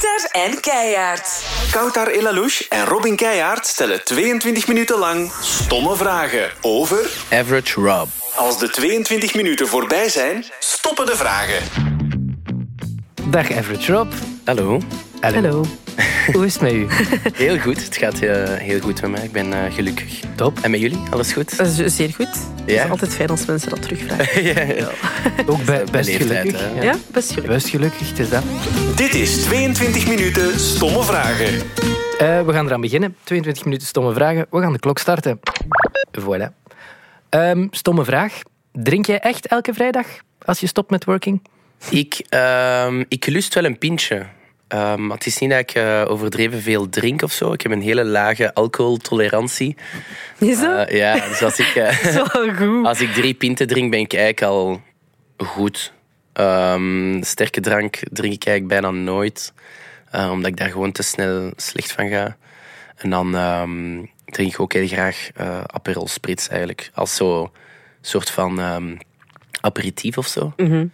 Kouter 0.00 0.28
en 0.30 0.60
Keijaard. 0.60 1.44
Koutar 1.70 2.06
Elalouche 2.06 2.66
en 2.68 2.84
Robin 2.84 3.16
Keijaard 3.16 3.66
stellen 3.66 4.04
22 4.04 4.66
minuten 4.66 4.98
lang 4.98 5.32
stomme 5.40 5.96
vragen 5.96 6.50
over... 6.60 7.10
Average 7.32 7.80
Rob. 7.80 8.08
Als 8.34 8.58
de 8.58 8.70
22 8.70 9.34
minuten 9.34 9.68
voorbij 9.68 10.08
zijn, 10.08 10.44
stoppen 10.58 11.06
de 11.06 11.16
vragen. 11.16 11.62
Dag 13.22 13.52
Average 13.52 13.92
Rob. 13.92 14.12
Hallo. 14.44 14.80
Hallo. 15.20 15.64
Hoe 16.32 16.44
is 16.44 16.52
het 16.52 16.62
met 16.62 16.72
u? 16.72 16.86
Heel 17.44 17.58
goed. 17.58 17.84
Het 17.84 17.96
gaat 17.96 18.20
eh, 18.20 18.52
heel 18.54 18.80
goed 18.80 19.00
met 19.00 19.10
mij. 19.10 19.22
Ik 19.24 19.32
ben 19.32 19.52
eh, 19.52 19.72
gelukkig. 19.74 20.20
Top. 20.34 20.58
En 20.62 20.70
met 20.70 20.80
jullie? 20.80 20.98
Alles 21.10 21.32
goed? 21.32 21.60
Is 21.60 21.96
zeer 21.96 22.08
goed. 22.14 22.26
Het 22.28 22.38
Ja? 22.66 22.84
is 22.84 22.90
altijd 22.90 23.14
fijn 23.14 23.28
als 23.28 23.46
mensen 23.46 23.70
dat 23.70 23.82
terugvragen. 23.82 24.42
ja, 24.54 24.60
ja. 24.60 24.88
Ook 25.46 25.64
be- 25.64 25.84
best 25.90 26.10
gelukkig. 26.10 26.60
hè? 26.60 26.82
Ja, 26.82 26.94
best 27.12 27.28
gelukkig. 27.28 27.54
Best 27.54 27.68
gelukkig, 27.68 28.08
het 28.08 28.18
is 28.18 28.28
dat. 28.28 28.42
Dit 28.96 29.14
is 29.14 29.42
22 29.42 30.06
minuten 30.08 30.58
stomme 30.60 31.02
vragen. 31.02 31.54
Eh, 32.18 32.42
we 32.46 32.52
gaan 32.52 32.66
eraan 32.66 32.80
beginnen. 32.80 33.16
22 33.24 33.64
minuten 33.64 33.86
stomme 33.86 34.12
vragen. 34.12 34.46
We 34.50 34.60
gaan 34.60 34.72
de 34.72 34.78
klok 34.78 34.98
starten. 34.98 35.40
Voilà. 36.20 36.48
Ehm, 37.28 37.66
stomme 37.70 38.04
vraag. 38.04 38.40
Drink 38.72 39.06
jij 39.06 39.18
echt 39.18 39.46
elke 39.46 39.74
vrijdag 39.74 40.06
als 40.38 40.60
je 40.60 40.66
stopt 40.66 40.90
met 40.90 41.04
working? 41.04 41.42
Ik, 41.90 42.22
ehm, 42.28 43.04
ik 43.08 43.26
lust 43.26 43.54
wel 43.54 43.64
een 43.64 43.78
pintje. 43.78 44.26
Maar 44.78 45.16
het 45.16 45.26
is 45.26 45.38
niet 45.38 45.50
dat 45.50 45.58
ik 45.58 45.74
eh, 45.74 46.04
overdreven 46.08 46.62
veel 46.62 46.88
drink 46.88 47.22
of 47.22 47.32
zo. 47.32 47.52
Ik 47.52 47.60
heb 47.60 47.72
een 47.72 47.82
hele 47.82 48.04
lage 48.04 48.54
alcoholtolerantie. 48.54 49.76
Is 50.38 50.60
dat? 50.60 50.88
Eh, 50.88 50.96
ja, 50.96 51.28
dus 51.28 51.42
als 51.42 51.58
ik, 51.58 51.72
wel 52.32 52.54
goed. 52.54 52.86
als 52.86 53.00
ik 53.00 53.12
drie 53.12 53.34
pinten 53.34 53.66
drink, 53.66 53.90
ben 53.90 54.00
ik 54.00 54.12
eigenlijk 54.12 54.42
al 54.42 54.82
goed. 55.36 55.92
Ehm, 56.32 57.22
sterke 57.22 57.60
drank 57.60 57.98
drink 58.10 58.34
ik 58.34 58.46
eigenlijk 58.46 58.80
bijna 58.80 58.98
nooit. 58.98 59.52
omdat 60.12 60.46
ik 60.50 60.56
daar 60.56 60.70
gewoon 60.70 60.92
te 60.92 61.02
snel 61.02 61.52
slecht 61.56 61.92
van 61.92 62.08
ga. 62.08 62.36
En 62.96 63.10
dan 63.10 63.34
ehm, 63.34 64.04
drink 64.24 64.52
ik 64.52 64.60
ook 64.60 64.72
heel 64.72 64.86
graag 64.86 65.30
Aperol 65.66 66.08
Spritz 66.08 66.48
eigenlijk. 66.48 66.90
Als 66.94 67.14
zo 67.14 67.52
soort 68.00 68.30
van 68.30 68.60
aperitief 69.60 70.18
of 70.18 70.26
zo. 70.26 70.52
Mhm. 70.56 70.86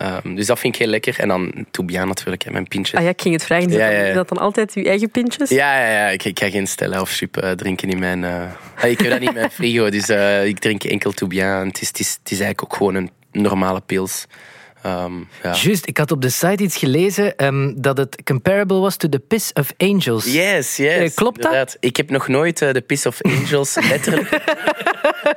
Ehm, 0.00 0.34
dus 0.34 0.46
dat 0.46 0.58
vind 0.58 0.74
ik 0.74 0.80
heel 0.80 0.90
lekker. 0.90 1.18
En 1.18 1.28
dan 1.28 1.52
Toubian 1.70 2.08
natuurlijk, 2.08 2.42
hè, 2.42 2.50
mijn 2.50 2.68
pintjes. 2.68 2.98
Ah 2.98 3.04
ja, 3.04 3.08
ik 3.10 3.20
ging 3.20 3.34
het 3.34 3.44
vragen. 3.44 3.68
Is 3.68 3.74
Ja, 3.74 3.78
dat, 3.78 3.92
ja, 3.92 3.98
ja. 3.98 4.08
is 4.08 4.14
dat 4.14 4.28
dan 4.28 4.38
altijd 4.38 4.72
uw 4.74 4.84
eigen 4.84 5.10
pintjes? 5.10 5.48
Ja, 5.50 5.80
ja, 5.80 5.90
ja. 5.90 6.08
Ik, 6.08 6.24
ik 6.24 6.38
ga 6.38 6.50
geen 6.50 6.66
Stella 6.66 7.00
of 7.00 7.08
Sup 7.10 7.36
eh, 7.36 7.50
drinken 7.50 7.88
in 7.88 7.98
mijn... 7.98 8.24
eh, 8.24 8.42
ah, 8.82 8.90
ik 8.90 9.00
heb 9.00 9.10
dat 9.10 9.20
niet 9.20 9.28
in 9.28 9.34
mijn 9.34 9.50
frigo, 9.50 9.90
dus 9.90 10.08
eh, 10.08 10.46
ik 10.46 10.58
drink 10.58 10.84
enkel 10.84 11.12
Toubian. 11.12 11.66
Het 11.66 11.80
is, 11.80 11.88
het, 11.88 11.98
is, 11.98 12.08
het 12.22 12.30
is 12.30 12.40
eigenlijk 12.40 12.62
ook 12.64 12.76
gewoon 12.76 12.94
een 12.94 13.10
normale 13.32 13.80
pils. 13.86 14.26
Ehm, 14.82 15.12
ja. 15.42 15.54
Juist, 15.54 15.86
ik 15.88 15.98
had 15.98 16.10
op 16.10 16.22
de 16.22 16.28
site 16.30 16.62
iets 16.62 16.76
gelezen 16.76 17.36
ehm, 17.36 17.72
dat 17.76 17.96
het 17.96 18.22
comparable 18.24 18.78
was 18.78 18.96
to 18.96 19.08
the 19.08 19.18
piss 19.18 19.52
of 19.52 19.72
angels. 19.76 20.32
Yes, 20.32 20.76
yes. 20.76 21.14
Klopt 21.14 21.42
dat? 21.42 21.76
Ik 21.80 21.96
heb 21.96 22.10
nog 22.10 22.28
nooit 22.28 22.58
de 22.58 22.84
Piss 22.86 23.06
of 23.06 23.22
Angels 23.22 23.74
letterlijk. 23.90 24.42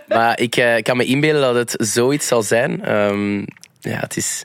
maar 0.08 0.40
ik 0.40 0.80
kan 0.82 0.98
me 0.98 1.06
inbeelden 1.06 1.42
dat 1.42 1.72
het 1.72 1.88
zoiets 1.88 2.28
zal 2.28 2.42
zijn. 2.42 2.84
Ehm, 2.84 3.44
ja, 3.84 4.00
het 4.00 4.18
is, 4.18 4.44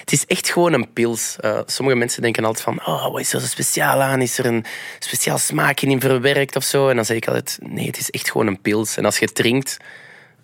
het 0.00 0.12
is 0.12 0.26
echt 0.26 0.50
gewoon 0.50 0.72
een 0.72 0.92
pils. 0.92 1.36
Eh, 1.40 1.60
sommige 1.66 1.96
mensen 1.98 2.22
denken 2.22 2.44
altijd 2.44 2.64
van, 2.64 2.86
oh, 2.86 3.12
wat 3.12 3.20
is 3.20 3.32
er 3.32 3.40
zo 3.40 3.46
speciaal 3.46 4.00
aan? 4.00 4.20
Is 4.20 4.38
er 4.38 4.46
een 4.46 4.64
speciaal 4.98 5.38
smaakje 5.38 5.86
in 5.86 6.00
verwerkt 6.00 6.56
of 6.56 6.64
zo? 6.64 6.88
En 6.88 6.96
dan 6.96 7.04
zeg 7.04 7.16
ik 7.16 7.26
altijd, 7.26 7.58
nee, 7.62 7.86
het 7.86 7.98
is 7.98 8.10
echt 8.10 8.30
gewoon 8.30 8.46
een 8.46 8.60
pils. 8.60 8.96
En 8.96 9.04
als 9.04 9.18
je 9.18 9.32
drinkt, 9.32 9.76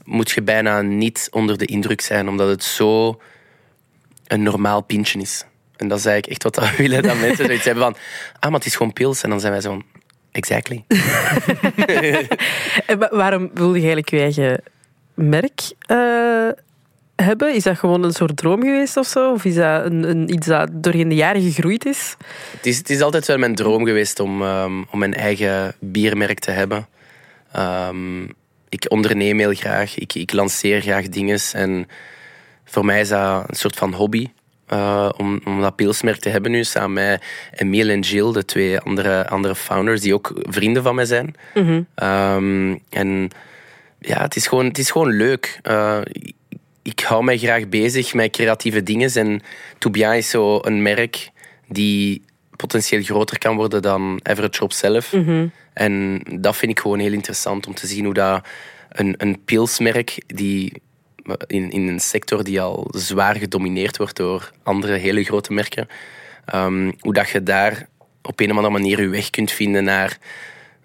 moet 0.04 0.30
je 0.30 0.42
bijna 0.42 0.82
niet 0.82 1.28
onder 1.30 1.58
de 1.58 1.66
indruk 1.66 2.00
zijn, 2.00 2.28
omdat 2.28 2.48
het 2.48 2.64
zo 2.64 3.20
een 4.26 4.42
normaal 4.42 4.80
pintje 4.80 5.20
is. 5.20 5.44
En 5.76 5.88
dat 5.88 5.98
is 5.98 6.04
eigenlijk 6.04 6.44
echt 6.44 6.56
wat 6.56 6.70
we 6.70 6.76
willen, 6.82 7.02
dat 7.02 7.18
mensen 7.18 7.46
zoiets 7.46 7.64
hebben 7.64 7.84
van, 7.84 7.96
ah, 8.32 8.50
maar 8.50 8.58
het 8.58 8.68
is 8.68 8.76
gewoon 8.76 8.92
pils. 8.92 9.22
En 9.22 9.30
dan 9.30 9.40
zijn 9.40 9.52
wij 9.52 9.60
zo 9.60 9.82
exactly. 10.32 10.84
Waarom 13.10 13.50
wil 13.54 13.74
je 13.74 13.74
eigenlijk 13.74 14.10
je 14.10 14.18
eigen 14.18 14.62
merk 15.14 15.60
eh, 15.80 16.48
hebben? 17.26 17.54
Is 17.54 17.62
dat 17.62 17.78
gewoon 17.78 18.02
een 18.02 18.12
soort 18.12 18.36
droom 18.36 18.60
geweest 18.62 18.96
of 18.96 19.06
zo? 19.06 19.32
Of 19.32 19.44
is 19.44 19.54
dat 19.54 19.84
een, 19.84 20.02
een, 20.10 20.32
iets 20.32 20.46
dat 20.46 20.68
doorheen 20.72 21.08
de 21.08 21.14
jaren 21.14 21.42
gegroeid 21.42 21.86
is? 21.86 22.16
Het 22.56 22.66
is, 22.66 22.78
het 22.78 22.90
is 22.90 23.00
altijd 23.00 23.26
wel 23.26 23.38
mijn 23.38 23.54
droom 23.54 23.84
geweest 23.84 24.20
om, 24.20 24.42
ehm, 24.42 24.82
om 24.90 24.98
mijn 24.98 25.14
eigen 25.14 25.74
biermerk 25.80 26.38
te 26.38 26.50
hebben. 26.50 26.86
Ehm, 27.52 28.22
ik 28.68 28.84
onderneem 28.88 29.38
heel 29.38 29.54
graag, 29.54 29.98
ik, 29.98 30.14
ik 30.14 30.32
lanceer 30.32 30.80
graag 30.80 31.08
dingen. 31.08 31.38
En 31.52 31.86
voor 32.64 32.84
mij 32.84 33.00
is 33.00 33.08
dat 33.08 33.44
een 33.48 33.54
soort 33.56 33.76
van 33.76 33.92
hobby. 33.92 34.26
eh, 34.66 35.08
om, 35.16 35.40
om 35.44 35.60
dat 35.60 35.76
pilsmerk 35.76 36.18
te 36.20 36.28
hebben 36.28 36.50
nu, 36.50 36.64
samen 36.64 36.92
met 36.92 37.22
Emile 37.54 37.92
en 37.92 38.00
Jill, 38.00 38.32
de 38.32 38.44
twee 38.44 38.78
andere, 38.78 39.28
andere 39.28 39.54
founders, 39.54 40.00
die 40.00 40.14
ook 40.14 40.32
vrienden 40.42 40.82
van 40.82 40.94
mij 40.94 41.04
zijn. 41.04 41.34
Ehm, 41.94 42.76
en 42.90 43.28
ja, 43.98 44.22
het 44.22 44.36
is 44.36 44.46
gewoon, 44.46 44.64
het 44.66 44.78
is 44.78 44.90
gewoon 44.90 45.12
leuk. 45.16 45.58
Eh, 45.62 46.00
ik- 46.86 47.00
hou 47.00 47.24
mij 47.24 47.38
graag 47.38 47.68
bezig 47.68 48.14
met 48.14 48.30
creatieve 48.30 48.82
dingen. 48.82 49.10
En 49.14 49.40
Toubian 49.78 50.14
is 50.14 50.30
zo 50.30 50.58
een 50.62 50.82
merk 50.82 51.30
die 51.68 52.22
potentieel 52.56 53.02
groter 53.02 53.38
kan 53.38 53.56
worden 53.56 53.82
dan 53.82 54.20
Average 54.22 54.58
Rob 54.60 54.70
zelf. 54.70 55.12
En 55.72 56.20
dat 56.40 56.56
vind 56.56 56.70
ik 56.72 56.80
gewoon 56.80 56.98
heel 56.98 57.12
interessant 57.12 57.66
om 57.66 57.74
te 57.74 57.86
zien 57.86 58.04
hoe 58.04 58.14
dat 58.14 58.46
een, 58.88 59.14
een 59.18 59.44
pilsmerk 59.44 60.22
die 60.26 60.72
in, 61.46 61.70
in 61.70 61.88
een 61.88 62.00
sector 62.00 62.44
die 62.44 62.60
al 62.60 62.86
zwaar 62.90 63.36
gedomineerd 63.36 63.96
wordt 63.96 64.16
door 64.16 64.50
andere 64.62 64.94
hele 64.96 65.24
grote 65.24 65.52
merken, 65.52 65.88
ehm, 66.44 66.90
hoe 67.00 67.12
dat 67.14 67.28
je 67.28 67.42
daar 67.42 67.88
op 68.22 68.40
een 68.40 68.50
of 68.50 68.56
andere 68.56 68.72
manier 68.78 69.00
je 69.00 69.08
weg 69.08 69.30
kunt 69.30 69.52
vinden 69.52 69.84
naar 69.84 70.18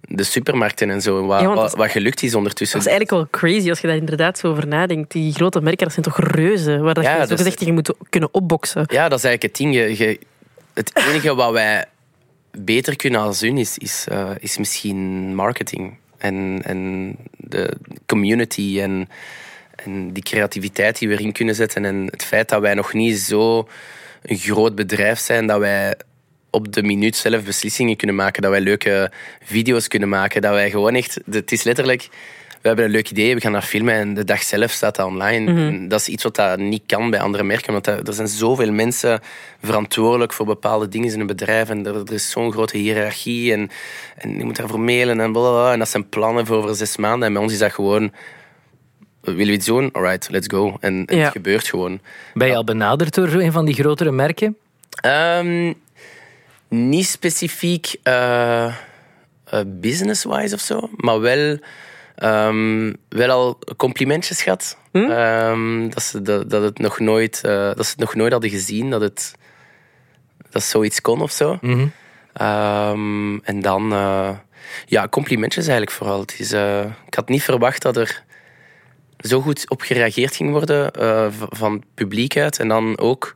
de 0.02 0.24
supermarkten 0.24 0.90
en 0.90 1.02
zo. 1.02 1.26
Wat, 1.26 1.42
Ja, 1.42 1.54
wat, 1.54 1.76
wat 1.76 1.90
gelukt 1.92 2.24
is 2.24 2.36
ondertussen. 2.36 2.78
Dat 2.80 2.88
is 2.88 2.94
eigenlijk 2.94 3.32
wel 3.32 3.42
crazy 3.42 3.70
als 3.70 3.80
je 3.80 3.88
daar 3.88 3.96
inderdaad 3.96 4.38
zo 4.38 4.48
over 4.48 4.68
nadenkt. 4.68 5.12
Die 5.12 5.34
grote 5.34 5.62
merken, 5.62 5.84
dat 5.84 5.94
zijn 5.94 6.06
toch 6.06 6.20
reuzen? 6.20 6.84
Waar 6.84 6.94
dat 6.94 7.04
Ja, 7.04 7.22
je 7.22 7.28
zo 7.28 7.36
gezegd 7.36 7.58
tegen 7.58 7.74
moet 7.74 7.94
kunnen 8.10 8.34
opboksen. 8.34 8.84
Ja, 8.88 9.10
dat 9.10 9.18
is 9.18 9.24
eigenlijk 9.26 9.44
het 9.44 9.56
ding. 9.56 9.74
Je, 9.76 9.98
je- 10.06 10.20
het 10.74 10.92
enige 11.10 11.36
wat 11.36 11.52
wij 11.52 11.86
beter 12.52 12.96
kunnen 12.96 13.22
als 13.22 13.42
hun 13.42 13.58
is, 13.58 13.78
is, 13.78 14.06
eh, 14.10 14.30
is 14.40 14.58
misschien 14.58 15.36
marketing. 15.36 15.98
En, 16.18 16.62
en 16.64 17.16
de 17.38 17.74
community 18.06 18.80
en, 18.82 19.10
en 19.76 20.14
die 20.14 20.24
creativiteit 20.24 21.00
die 21.00 21.08
we 21.08 21.14
erin 21.14 21.32
kunnen 21.32 21.56
zetten. 21.56 21.86
En 21.86 22.08
het 22.12 22.24
feit 22.24 22.50
dat 22.50 22.62
wij 22.62 22.74
nog 22.74 22.94
niet 22.94 23.20
zo 23.20 23.68
een 24.22 24.38
groot 24.38 24.76
bedrijf 24.76 25.20
zijn 25.20 25.48
dat 25.48 25.60
wij 25.60 25.94
op 26.52 26.74
de 26.74 26.84
minuut 26.84 27.16
zelf 27.16 27.44
beslissingen 27.44 27.96
kunnen 27.96 28.16
maken. 28.16 28.42
Dat 28.42 28.52
wij 28.52 28.62
leuke 28.62 29.12
video's 29.44 29.88
kunnen 29.88 30.10
maken. 30.10 30.42
Dat 30.42 30.52
wij 30.54 30.70
gewoon 30.70 30.96
echt... 30.96 31.20
Het 31.32 31.52
is 31.52 31.64
letterlijk... 31.64 32.10
We 32.62 32.68
hebben 32.68 32.86
een 32.86 32.92
leuk 32.92 33.10
idee, 33.10 33.36
we 33.36 33.42
gaan 33.42 33.52
dat 33.52 33.64
filmen 33.64 33.94
en 33.94 34.14
de 34.14 34.24
dag 34.24 34.44
zelf 34.44 34.72
staat 34.72 34.96
dat 34.96 35.06
online. 35.06 35.54
En 35.68 35.88
Dat 35.88 36.00
is 36.00 36.08
iets 36.08 36.24
wat 36.24 36.36
dat 36.36 36.58
niet 36.60 36.84
kan 36.86 37.10
bij 37.10 37.20
andere 37.20 37.44
merken, 37.44 37.72
want 37.74 37.86
dat- 37.86 38.08
er 38.08 38.14
zijn 38.14 38.28
zoveel 38.28 38.72
mensen 38.72 39.20
verantwoordelijk 39.62 40.34
voor 40.34 40.46
bepaalde 40.46 40.88
dingen 40.88 41.14
in 41.14 41.20
een 41.20 41.28
bedrijf 41.28 41.70
en 41.70 41.86
er, 41.86 41.96
er 41.96 42.14
is 42.14 42.30
zo'n 42.30 42.52
grote 42.52 42.78
hiërarchie 42.78 43.54
en, 43.54 43.70
en 44.18 44.38
je 44.38 44.44
moet 44.44 44.56
daarvoor 44.56 44.80
mailen 44.80 45.20
en 45.20 45.32
blablabla. 45.32 45.72
En 45.74 45.80
dat 45.80 45.90
zijn 45.90 46.10
plannen 46.10 46.46
voor 46.46 46.58
over 46.58 46.76
zes 46.76 46.98
maanden 46.98 47.28
en 47.28 47.34
bij 47.34 47.42
ons 47.42 47.52
is 47.54 47.60
dat 47.60 47.72
gewoon... 47.74 48.12
Willen 49.22 49.46
we 49.46 49.52
iets 49.52 49.66
doen? 49.66 49.90
Alright, 49.92 50.30
let's 50.30 50.48
go. 50.48 50.78
En 50.80 51.04
Ja. 51.06 51.18
het 51.18 51.32
gebeurt 51.32 51.68
gewoon. 51.68 52.00
Ben 52.34 52.48
je 52.48 52.56
al 52.56 52.64
benaderd 52.64 53.14
door 53.16 53.28
een 53.34 53.52
van 53.52 53.66
die 53.66 53.76
grotere 53.76 54.12
merken? 54.12 54.58
Ehm, 55.02 55.74
niet 56.72 57.06
specifiek 57.08 57.96
eh, 59.52 59.60
business-wise 59.68 60.56
of 60.56 60.60
zo, 60.60 60.90
maar 60.96 61.20
wel, 61.20 61.58
ehm, 62.16 62.94
wel 63.10 63.30
al 63.30 63.60
complimentjes 63.78 64.42
gehad. 64.42 64.78
Ehm, 64.92 65.90
dat, 65.90 66.04
ze, 66.04 66.22
dat, 66.22 66.50
dat, 66.50 66.64
het 66.64 66.80
nog 66.80 67.00
nooit, 67.00 67.42
eh, 67.44 67.52
dat 67.52 67.86
ze 67.86 67.92
het 67.92 68.00
nog 68.00 68.16
nooit 68.16 68.32
hadden 68.32 68.50
gezien, 68.50 68.90
dat 68.90 69.02
het 69.02 69.36
dat 70.50 70.64
zoiets 70.64 71.02
kon 71.02 71.22
of 71.22 71.32
zo. 71.32 71.60
Ehm, 72.34 73.38
en 73.38 73.62
dan, 73.62 73.90
ja, 74.86 75.08
complimentjes 75.10 75.68
eigenlijk 75.68 75.98
vooral. 75.98 76.20
Het 76.20 76.40
is, 76.40 76.52
ik 77.06 77.14
had 77.14 77.30
niet 77.30 77.44
verwacht 77.44 77.82
dat 77.82 77.98
er 77.98 78.24
zo 79.18 79.42
goed 79.42 79.70
op 79.70 79.82
gereageerd 79.82 80.36
ging 80.36 80.52
worden 80.52 80.92
van 81.50 81.74
het 81.74 81.84
publiek 81.94 82.38
uit. 82.38 82.60
En 82.60 82.68
dan 82.68 82.98
ook 83.00 83.36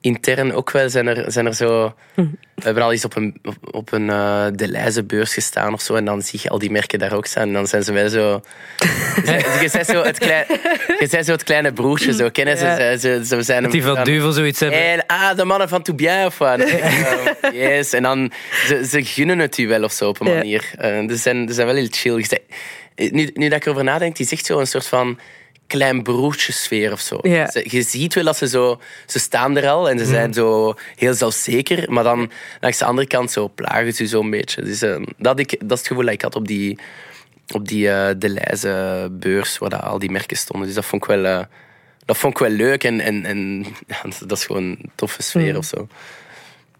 intern 0.00 0.52
ook 0.54 0.70
wel 0.70 0.90
zijn 0.90 1.06
er, 1.06 1.32
zijn 1.32 1.46
er 1.46 1.54
zo... 1.54 1.94
We 2.14 2.64
hebben 2.64 2.82
al 2.82 2.92
eens 2.92 3.04
op 3.04 3.16
een, 3.16 3.38
op, 3.44 3.56
op 3.74 3.92
een 3.92 4.10
eh 4.10 4.46
Deleuze 4.54 5.04
beurs 5.04 5.34
gestaan 5.34 5.72
of 5.72 5.80
zo. 5.80 5.94
En 5.94 6.04
dan 6.04 6.22
zie 6.22 6.40
je 6.42 6.48
al 6.48 6.58
die 6.58 6.70
merken 6.70 6.98
daar 6.98 7.12
ook 7.12 7.26
staan. 7.26 7.46
En 7.46 7.52
dan 7.52 7.66
zijn 7.66 7.82
ze 7.82 7.92
wel 7.92 8.08
zo... 8.08 8.20
je, 9.60 9.68
bent 9.72 9.86
zo 9.86 10.02
het 10.02 10.18
klein, 10.18 10.44
je 10.98 11.06
bent 11.10 11.26
zo 11.26 11.32
het 11.32 11.42
kleine 11.42 11.72
broertje. 11.72 12.12
Zo. 12.12 12.30
Kennen 12.30 12.58
ze? 12.58 12.64
Ja. 12.64 12.96
Ze, 12.96 13.42
zijn 13.42 13.62
Dat 13.62 13.72
die 13.72 13.82
van 13.82 14.04
Duvel 14.04 14.32
zoiets 14.32 14.60
hebben. 14.60 14.80
en, 14.84 15.06
ah, 15.06 15.36
de 15.36 15.44
mannen 15.44 15.68
van 15.68 15.82
Toubian 15.82 16.26
of 16.26 16.38
wat? 16.38 16.60
Oh, 16.60 17.52
yes. 17.52 17.92
En 17.92 18.02
dan, 18.02 18.32
ze, 18.66 18.86
ze 18.86 19.04
gunnen 19.04 19.38
het 19.38 19.58
u 19.58 19.68
wel 19.68 19.82
of 19.82 19.92
zo 19.92 20.08
op 20.08 20.20
een 20.20 20.26
Ja. 20.26 20.34
manier. 20.34 20.70
Eh, 20.78 21.08
ze, 21.08 21.16
zijn, 21.16 21.48
ze 21.48 21.54
zijn 21.54 21.66
wel 21.66 21.76
heel 21.76 21.88
chill. 21.90 22.24
Nu, 22.96 23.30
nu 23.34 23.48
dat 23.48 23.58
ik 23.58 23.64
erover 23.64 23.84
nadenk, 23.84 24.16
die 24.16 24.26
zegt 24.26 24.46
zo 24.46 24.58
een 24.58 24.66
soort 24.66 24.86
van 24.86 25.18
klein 25.68 26.02
broertjesfeer 26.02 26.92
of 26.92 27.00
zo. 27.00 27.18
Ze- 27.50 27.66
je 27.70 27.82
ziet 27.82 28.14
wel 28.14 28.24
dat 28.24 28.36
ze 28.36 28.48
zo... 28.48 28.80
Ze 29.06 29.18
staan 29.18 29.56
er 29.56 29.68
al 29.68 29.90
en 29.90 29.98
ze 29.98 30.04
zijn 30.04 30.32
zo 30.34 30.74
heel 30.96 31.14
zelfzeker. 31.14 31.92
Maar 31.92 32.04
dan 32.04 32.30
langs 32.60 32.78
de 32.78 32.84
andere 32.84 33.06
kant 33.06 33.30
zo 33.30 33.48
plagen 33.54 33.92
ze 33.92 34.06
zo 34.06 34.20
een 34.20 34.30
beetje. 34.30 34.62
Dus, 34.62 34.82
eh, 34.82 35.02
dat, 35.18 35.38
ik, 35.38 35.50
dat 35.50 35.70
is 35.72 35.78
het 35.78 35.86
gevoel 35.86 36.04
dat 36.04 36.12
ik 36.12 36.22
had 36.22 36.34
op 36.36 36.46
die, 36.46 36.78
op 37.54 37.68
die 37.68 37.82
De 38.18 38.28
Leize 38.28 39.08
beurs, 39.12 39.58
waar 39.58 39.70
dat 39.70 39.82
al 39.82 39.98
die 39.98 40.10
merken 40.10 40.36
stonden. 40.36 40.66
Dus 40.66 40.76
dat 40.76 40.84
vond 40.84 41.02
ik 41.02 41.08
wel, 41.08 41.24
eh, 41.24 41.44
dat 42.04 42.16
vond 42.18 42.32
ik 42.32 42.38
wel 42.38 42.50
leuk. 42.50 42.84
En, 42.84 43.00
en, 43.00 43.24
en 43.24 43.64
ja, 43.86 43.96
dat 44.26 44.38
is 44.38 44.44
gewoon 44.44 44.62
een 44.64 44.90
toffe 44.94 45.22
sfeer 45.22 45.56
of 45.56 45.64
zo. 45.64 45.88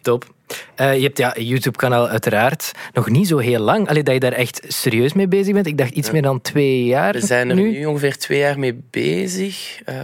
Top. 0.03 0.37
Eh, 0.75 0.97
je 0.97 1.03
hebt 1.03 1.19
ja, 1.19 1.37
een 1.37 1.47
YouTube-kanaal 1.47 2.09
uiteraard. 2.09 2.73
Nog 2.93 3.09
niet 3.09 3.29
zo 3.29 3.39
heel 3.39 3.61
lang. 3.61 3.89
Allee, 3.89 4.03
dat 4.03 4.15
je 4.15 4.21
daar 4.21 4.33
echt 4.33 4.61
serieus 4.69 5.13
mee 5.13 5.29
bezig 5.29 5.55
bent. 5.55 5.67
Ik 5.67 5.79
dacht 5.79 5.91
iets 5.91 6.11
meer 6.11 6.23
dan 6.23 6.41
twee 6.41 6.85
jaar 6.85 7.13
We 7.13 7.27
zijn 7.27 7.49
er 7.49 7.55
nu. 7.55 7.71
nu, 7.71 7.85
ongeveer 7.85 8.19
twee 8.19 8.39
jaar 8.39 8.59
mee 8.59 8.81
bezig. 8.91 9.81
Eh, 9.85 9.97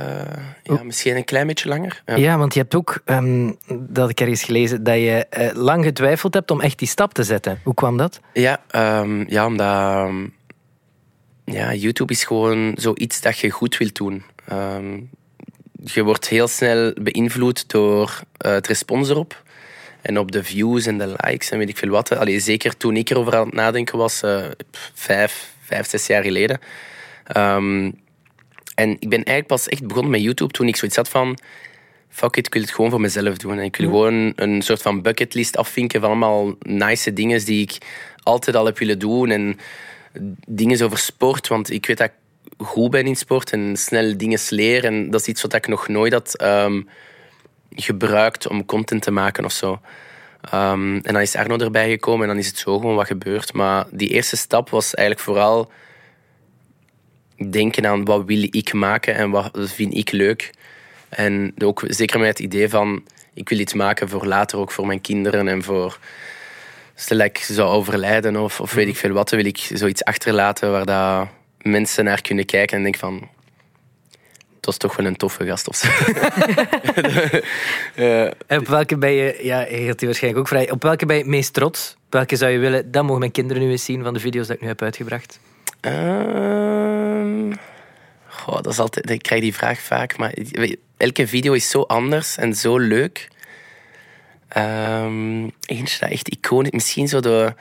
ja, 0.62 0.82
misschien 0.82 1.16
een 1.16 1.24
klein 1.24 1.46
beetje 1.46 1.68
langer. 1.68 2.02
Ja. 2.06 2.16
Ja, 2.16 2.38
want 2.38 2.54
je 2.54 2.60
hebt 2.60 2.74
ook, 2.74 3.02
ehm, 3.04 3.52
dat 3.68 4.10
ik 4.10 4.20
ergens 4.20 4.42
gelezen, 4.42 4.84
dat 4.84 4.94
je 4.94 5.26
eh, 5.30 5.56
lang 5.56 5.84
getwijfeld 5.84 6.34
hebt 6.34 6.50
om 6.50 6.60
echt 6.60 6.78
die 6.78 6.88
stap 6.88 7.14
te 7.14 7.22
zetten. 7.22 7.60
Hoe 7.64 7.74
kwam 7.74 7.96
dat? 7.96 8.20
Ja, 8.32 8.60
ehm, 8.70 9.24
ja 9.28 9.46
omdat 9.46 9.66
ehm, 9.66 10.26
ja, 11.44 11.74
YouTube 11.74 12.12
is 12.12 12.24
gewoon 12.24 12.72
zoiets 12.76 13.20
dat 13.20 13.38
je 13.38 13.50
goed 13.50 13.76
wilt 13.76 13.94
doen. 13.94 14.22
Je 15.84 16.02
wordt 16.02 16.28
heel 16.28 16.48
snel 16.48 16.92
beïnvloed 17.02 17.68
door 17.68 18.20
het 18.38 18.66
respons 18.66 19.08
erop. 19.08 19.43
En 20.04 20.18
op 20.18 20.32
de 20.32 20.44
views 20.44 20.86
en 20.86 20.98
de 20.98 21.14
likes 21.16 21.50
en 21.50 21.58
weet 21.58 21.68
ik 21.68 21.76
veel 21.76 21.88
wat. 21.88 22.16
Allee, 22.16 22.40
zeker 22.40 22.76
toen 22.76 22.96
ik 22.96 23.10
erover 23.10 23.36
aan 23.36 23.46
het 23.46 23.54
nadenken 23.54 23.98
was, 23.98 24.22
eh, 24.22 24.44
vijf, 24.94 25.52
vijf, 25.60 25.88
zes 25.88 26.06
jaar 26.06 26.22
geleden. 26.22 26.60
Ehm, 27.26 27.90
en 28.74 28.90
ik 28.90 29.08
ben 29.08 29.24
eigenlijk 29.24 29.46
pas 29.46 29.68
echt 29.68 29.86
begonnen 29.86 30.10
met 30.10 30.22
YouTube 30.22 30.52
toen 30.52 30.68
ik 30.68 30.76
zoiets 30.76 30.96
had 30.96 31.08
van... 31.08 31.38
Fuck 32.08 32.36
it, 32.36 32.46
ik 32.46 32.52
wil 32.52 32.62
het 32.62 32.70
gewoon 32.70 32.90
voor 32.90 33.00
mezelf 33.00 33.36
doen. 33.36 33.58
En 33.58 33.64
ik 33.64 33.76
wil 33.76 33.88
gewoon 33.88 34.32
een 34.36 34.62
soort 34.62 34.82
van 34.82 35.02
bucketlist 35.02 35.56
afvinken 35.56 36.00
van 36.00 36.08
allemaal 36.08 36.54
nice 36.58 37.12
dingen 37.12 37.44
die 37.44 37.62
ik 37.62 37.78
altijd 38.22 38.56
al 38.56 38.64
heb 38.64 38.78
willen 38.78 38.98
doen. 38.98 39.30
En 39.30 39.58
dingen 40.48 40.82
over 40.82 40.98
sport, 40.98 41.48
want 41.48 41.70
ik 41.70 41.86
weet 41.86 41.98
dat 41.98 42.06
ik 42.06 42.66
goed 42.66 42.90
ben 42.90 43.06
in 43.06 43.16
sport 43.16 43.52
en 43.52 43.76
snel 43.76 44.16
dingen 44.16 44.38
leer. 44.48 44.84
En 44.84 45.10
dat 45.10 45.20
is 45.20 45.26
iets 45.26 45.42
wat 45.42 45.54
ik 45.54 45.66
nog 45.66 45.88
nooit 45.88 46.12
had 46.12 46.36
ehm, 46.36 46.82
gebruikt 47.74 48.48
om 48.48 48.64
content 48.64 49.02
te 49.02 49.10
maken 49.10 49.44
of 49.44 49.52
zo. 49.52 49.80
Ehm, 50.40 50.94
en 51.02 51.12
dan 51.12 51.20
is 51.20 51.36
Arno 51.36 51.58
erbij 51.58 51.90
gekomen 51.90 52.22
en 52.22 52.28
dan 52.28 52.38
is 52.38 52.46
het 52.46 52.58
zo 52.58 52.78
gewoon 52.78 52.94
wat 52.94 53.06
gebeurd. 53.06 53.52
Maar 53.52 53.86
die 53.90 54.08
eerste 54.08 54.36
stap 54.36 54.70
was 54.70 54.94
eigenlijk 54.94 55.26
vooral 55.26 55.70
denken 57.50 57.86
aan 57.86 58.04
wat 58.04 58.24
wil 58.24 58.42
ik 58.50 58.72
maken 58.72 59.14
en 59.14 59.30
wat 59.30 59.50
vind 59.54 59.94
ik 59.94 60.10
leuk. 60.10 60.52
En 61.08 61.54
ook 61.58 61.82
zeker 61.86 62.18
met 62.18 62.28
het 62.28 62.38
idee 62.38 62.68
van 62.68 63.04
ik 63.34 63.48
wil 63.48 63.58
iets 63.58 63.74
maken 63.74 64.08
voor 64.08 64.26
later, 64.26 64.58
ook 64.58 64.72
voor 64.72 64.86
mijn 64.86 65.00
kinderen 65.00 65.48
en 65.48 65.62
voor 65.62 65.98
stel 66.94 67.18
dat 67.18 67.26
ik 67.26 67.38
zou 67.38 67.68
overlijden 67.68 68.36
of, 68.36 68.60
of 68.60 68.72
weet 68.72 68.88
ik 68.88 68.96
veel 68.96 69.12
wat, 69.12 69.28
dan 69.28 69.38
wil 69.38 69.48
ik 69.48 69.58
zoiets 69.58 70.04
achterlaten 70.04 70.70
waar 70.70 70.86
dat 70.86 71.28
mensen 71.62 72.04
naar 72.04 72.22
kunnen 72.22 72.44
kijken 72.44 72.76
en 72.76 72.82
denken 72.82 73.00
van 73.00 73.28
dat 74.64 74.72
is 74.74 74.78
toch 74.78 74.96
wel 74.96 75.06
een 75.06 75.16
toffe 75.16 75.46
gast 75.46 75.68
of 75.68 75.76
zo. 75.76 75.88
Eh, 77.94 78.22
En 78.24 78.58
op 78.58 78.66
welke 78.66 78.96
ben 78.96 79.10
je, 79.12 79.38
ja, 79.42 79.58
gaat 79.58 79.98
die 79.98 80.08
waarschijnlijk 80.08 80.38
ook 80.38 80.48
vrij, 80.48 80.70
op 80.70 80.82
welke 80.82 81.06
ben 81.06 81.16
je 81.16 81.22
het 81.22 81.30
meest 81.30 81.52
trots? 81.52 81.96
Op 82.06 82.12
welke 82.12 82.36
zou 82.36 82.52
je 82.52 82.58
willen, 82.58 82.90
dat 82.90 83.02
mogen 83.02 83.18
mijn 83.18 83.30
kinderen 83.30 83.62
nu 83.62 83.70
eens 83.70 83.84
zien 83.84 84.02
van 84.02 84.14
de 84.14 84.20
video's 84.20 84.46
dat 84.46 84.56
ik 84.56 84.62
nu 84.62 84.68
heb 84.68 84.82
uitgebracht? 84.82 85.40
Ehm, 85.80 87.52
goh, 88.26 88.54
dat 88.54 88.66
is 88.72 88.78
altijd, 88.78 89.10
ik 89.10 89.22
krijg 89.22 89.40
die 89.40 89.54
vraag 89.54 89.80
vaak, 89.80 90.16
maar 90.16 90.34
elke 90.96 91.26
video 91.26 91.52
is 91.52 91.70
zo 91.70 91.80
anders 91.80 92.36
en 92.36 92.54
zo 92.54 92.78
leuk. 92.78 93.28
Ehm, 94.48 95.48
eentje 95.66 95.98
dat 96.00 96.10
echt 96.10 96.28
iconisch, 96.28 96.70
misschien 96.70 97.08
zo 97.08 97.20
de, 97.20 97.54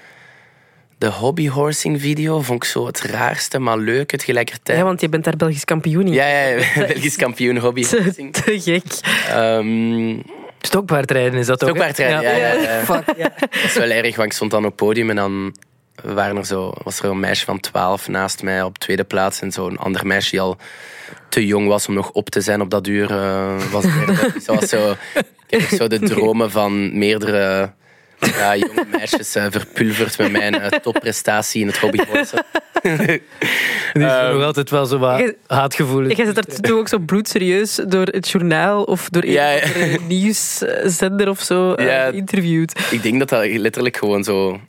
de 1.03 1.09
hobbyhorsing 1.09 2.01
video, 2.01 2.41
vond 2.41 2.63
ik 2.63 2.69
zo 2.69 2.85
het 2.85 3.01
raarste, 3.01 3.59
maar 3.59 3.77
leuk 3.77 4.09
tegelijkertijd. 4.09 4.77
Ja, 4.77 4.83
want 4.83 5.01
je 5.01 5.09
bent 5.09 5.23
daar 5.23 5.35
Belgisch 5.35 5.65
kampioen 5.65 6.07
in. 6.07 6.13
Ja, 6.13 6.25
ja, 6.27 6.63
Belgisch 6.87 7.15
kampioen 7.15 7.57
hobbyhorsing. 7.57 8.33
te 8.33 8.59
gek. 8.61 8.83
Ehm 9.29 10.19
Stokpaardrijden 10.61 11.39
is 11.39 11.45
dat 11.45 11.63
ook? 11.63 11.69
Stokpaardrijden, 11.69 12.21
ja, 12.21 12.31
ja, 12.31 12.53
ja. 12.53 12.83
Fuck, 12.93 13.17
ja. 13.17 13.31
Dat 13.39 13.63
is 13.63 13.73
wel 13.73 13.89
erg, 13.89 14.15
want 14.15 14.27
ik 14.27 14.33
stond 14.33 14.51
dan 14.51 14.59
op 14.59 14.65
het 14.65 14.75
podium 14.75 15.09
en 15.09 15.15
dan 15.15 15.55
waren 16.03 16.37
er 16.37 16.45
zo, 16.45 16.73
was 16.83 16.99
er 16.99 17.09
een 17.09 17.19
meisje 17.19 17.45
van 17.45 17.59
12 17.59 18.07
naast 18.07 18.43
mij 18.43 18.61
op 18.61 18.77
tweede 18.77 19.03
plaats 19.03 19.41
en 19.41 19.51
zo'n 19.51 19.77
ander 19.77 20.05
meisje 20.07 20.29
die 20.29 20.41
al 20.41 20.57
te 21.29 21.45
jong 21.45 21.67
was 21.67 21.87
om 21.87 21.93
nog 21.93 22.11
op 22.11 22.29
te 22.29 22.41
zijn 22.41 22.61
op 22.61 22.69
dat 22.69 22.87
uur. 22.87 23.11
eh, 23.11 23.71
was. 23.71 23.83
Dus 24.33 24.45
dat 24.45 24.59
was 24.59 24.69
zo, 24.69 24.95
ik 25.47 25.59
heb 25.59 25.61
zo 25.61 25.87
de 25.87 25.99
dromen 25.99 26.51
van 26.51 26.97
meerdere 26.97 27.71
ja, 28.25 28.55
jonge 28.55 28.85
meisjes 28.91 29.35
eh, 29.35 29.45
verpulverd 29.49 30.17
met 30.17 30.31
mijn 30.31 30.59
eh, 30.61 30.79
topprestatie 30.79 31.61
in 31.61 31.67
het 31.67 31.77
hobbyhorsen. 31.77 32.43
Dus 32.81 32.97
Ehm, 33.93 34.33
nog 34.33 34.43
altijd 34.43 34.69
wel 34.69 34.85
zo 34.85 34.97
wat 34.97 35.19
Je- 35.19 35.35
haatgevoelens. 35.47 36.15
Jij 36.15 36.25
zit 36.25 36.35
daar 36.35 36.43
toen 36.61 36.77
ook 36.77 36.87
zo 36.87 36.97
bloedserieus 36.99 37.79
door 37.87 38.05
het 38.05 38.29
journaal 38.29 38.83
of 38.83 39.09
door 39.09 39.23
een 39.23 39.31
Ja, 39.31 39.49
ja. 39.51 39.61
nieuwszender 40.07 41.29
of 41.29 41.39
zo 41.41 41.73
eh, 41.73 41.85
Ja. 41.85 42.09
geïnterviewd. 42.09 42.79
Ik 42.91 43.03
denk 43.03 43.19
dat 43.19 43.29
dat 43.29 43.45
letterlijk 43.45 43.97
gewoon 43.97 44.23
zo 44.23 44.59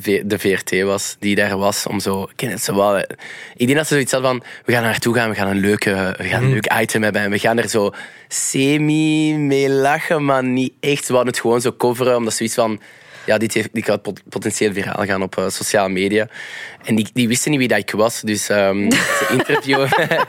de 0.00 0.38
VRT 0.38 0.82
was 0.82 1.16
die 1.18 1.34
daar 1.34 1.58
was 1.58 1.86
om 1.86 2.00
zo. 2.00 2.22
Ik 2.22 2.36
ken 2.36 2.50
het 2.50 2.62
zo 2.62 2.74
wel. 2.74 2.98
Ik 2.98 3.66
denk 3.66 3.74
dat 3.74 3.86
ze 3.86 3.92
zoiets 3.92 4.12
hadden 4.12 4.30
van: 4.30 4.42
we 4.64 4.72
gaan 4.72 4.82
naartoe 4.82 5.14
gaan, 5.14 5.28
we 5.28 5.34
gaan 5.34 5.48
een, 5.48 5.60
leuke, 5.60 6.14
we 6.18 6.24
gaan 6.24 6.42
een 6.42 6.52
leuk 6.52 6.72
item 6.80 7.02
hebben 7.02 7.22
en 7.22 7.30
we 7.30 7.38
gaan 7.38 7.58
er 7.58 7.68
zo 7.68 7.90
semi 8.28 9.34
mee 9.36 9.70
lachen, 9.70 10.24
maar 10.24 10.44
niet 10.44 10.72
echt. 10.80 11.08
We 11.08 11.14
hadden 11.14 11.32
het 11.32 11.40
gewoon 11.40 11.60
zo 11.60 11.72
coveren, 11.72 12.16
omdat 12.16 12.34
zoiets 12.34 12.54
van. 12.54 12.80
Ja, 13.28 13.38
dit, 13.38 13.54
heeft, 13.54 13.68
dit 13.72 13.84
gaat 13.84 14.02
pot- 14.02 14.22
potentieel 14.28 14.72
viraal 14.72 15.04
gaan 15.04 15.22
op 15.22 15.36
eh, 15.38 15.48
sociale 15.48 15.88
media. 15.88 16.28
En 16.84 16.94
die, 16.94 17.08
die 17.12 17.28
wisten 17.28 17.50
niet 17.50 17.60
wie 17.60 17.68
dat 17.68 17.78
ik 17.78 17.90
was, 17.90 18.20
dus 18.20 18.48
ehm 18.48 18.90
ze 19.18 19.26
interviewen 19.32 19.88
mij. 19.96 20.18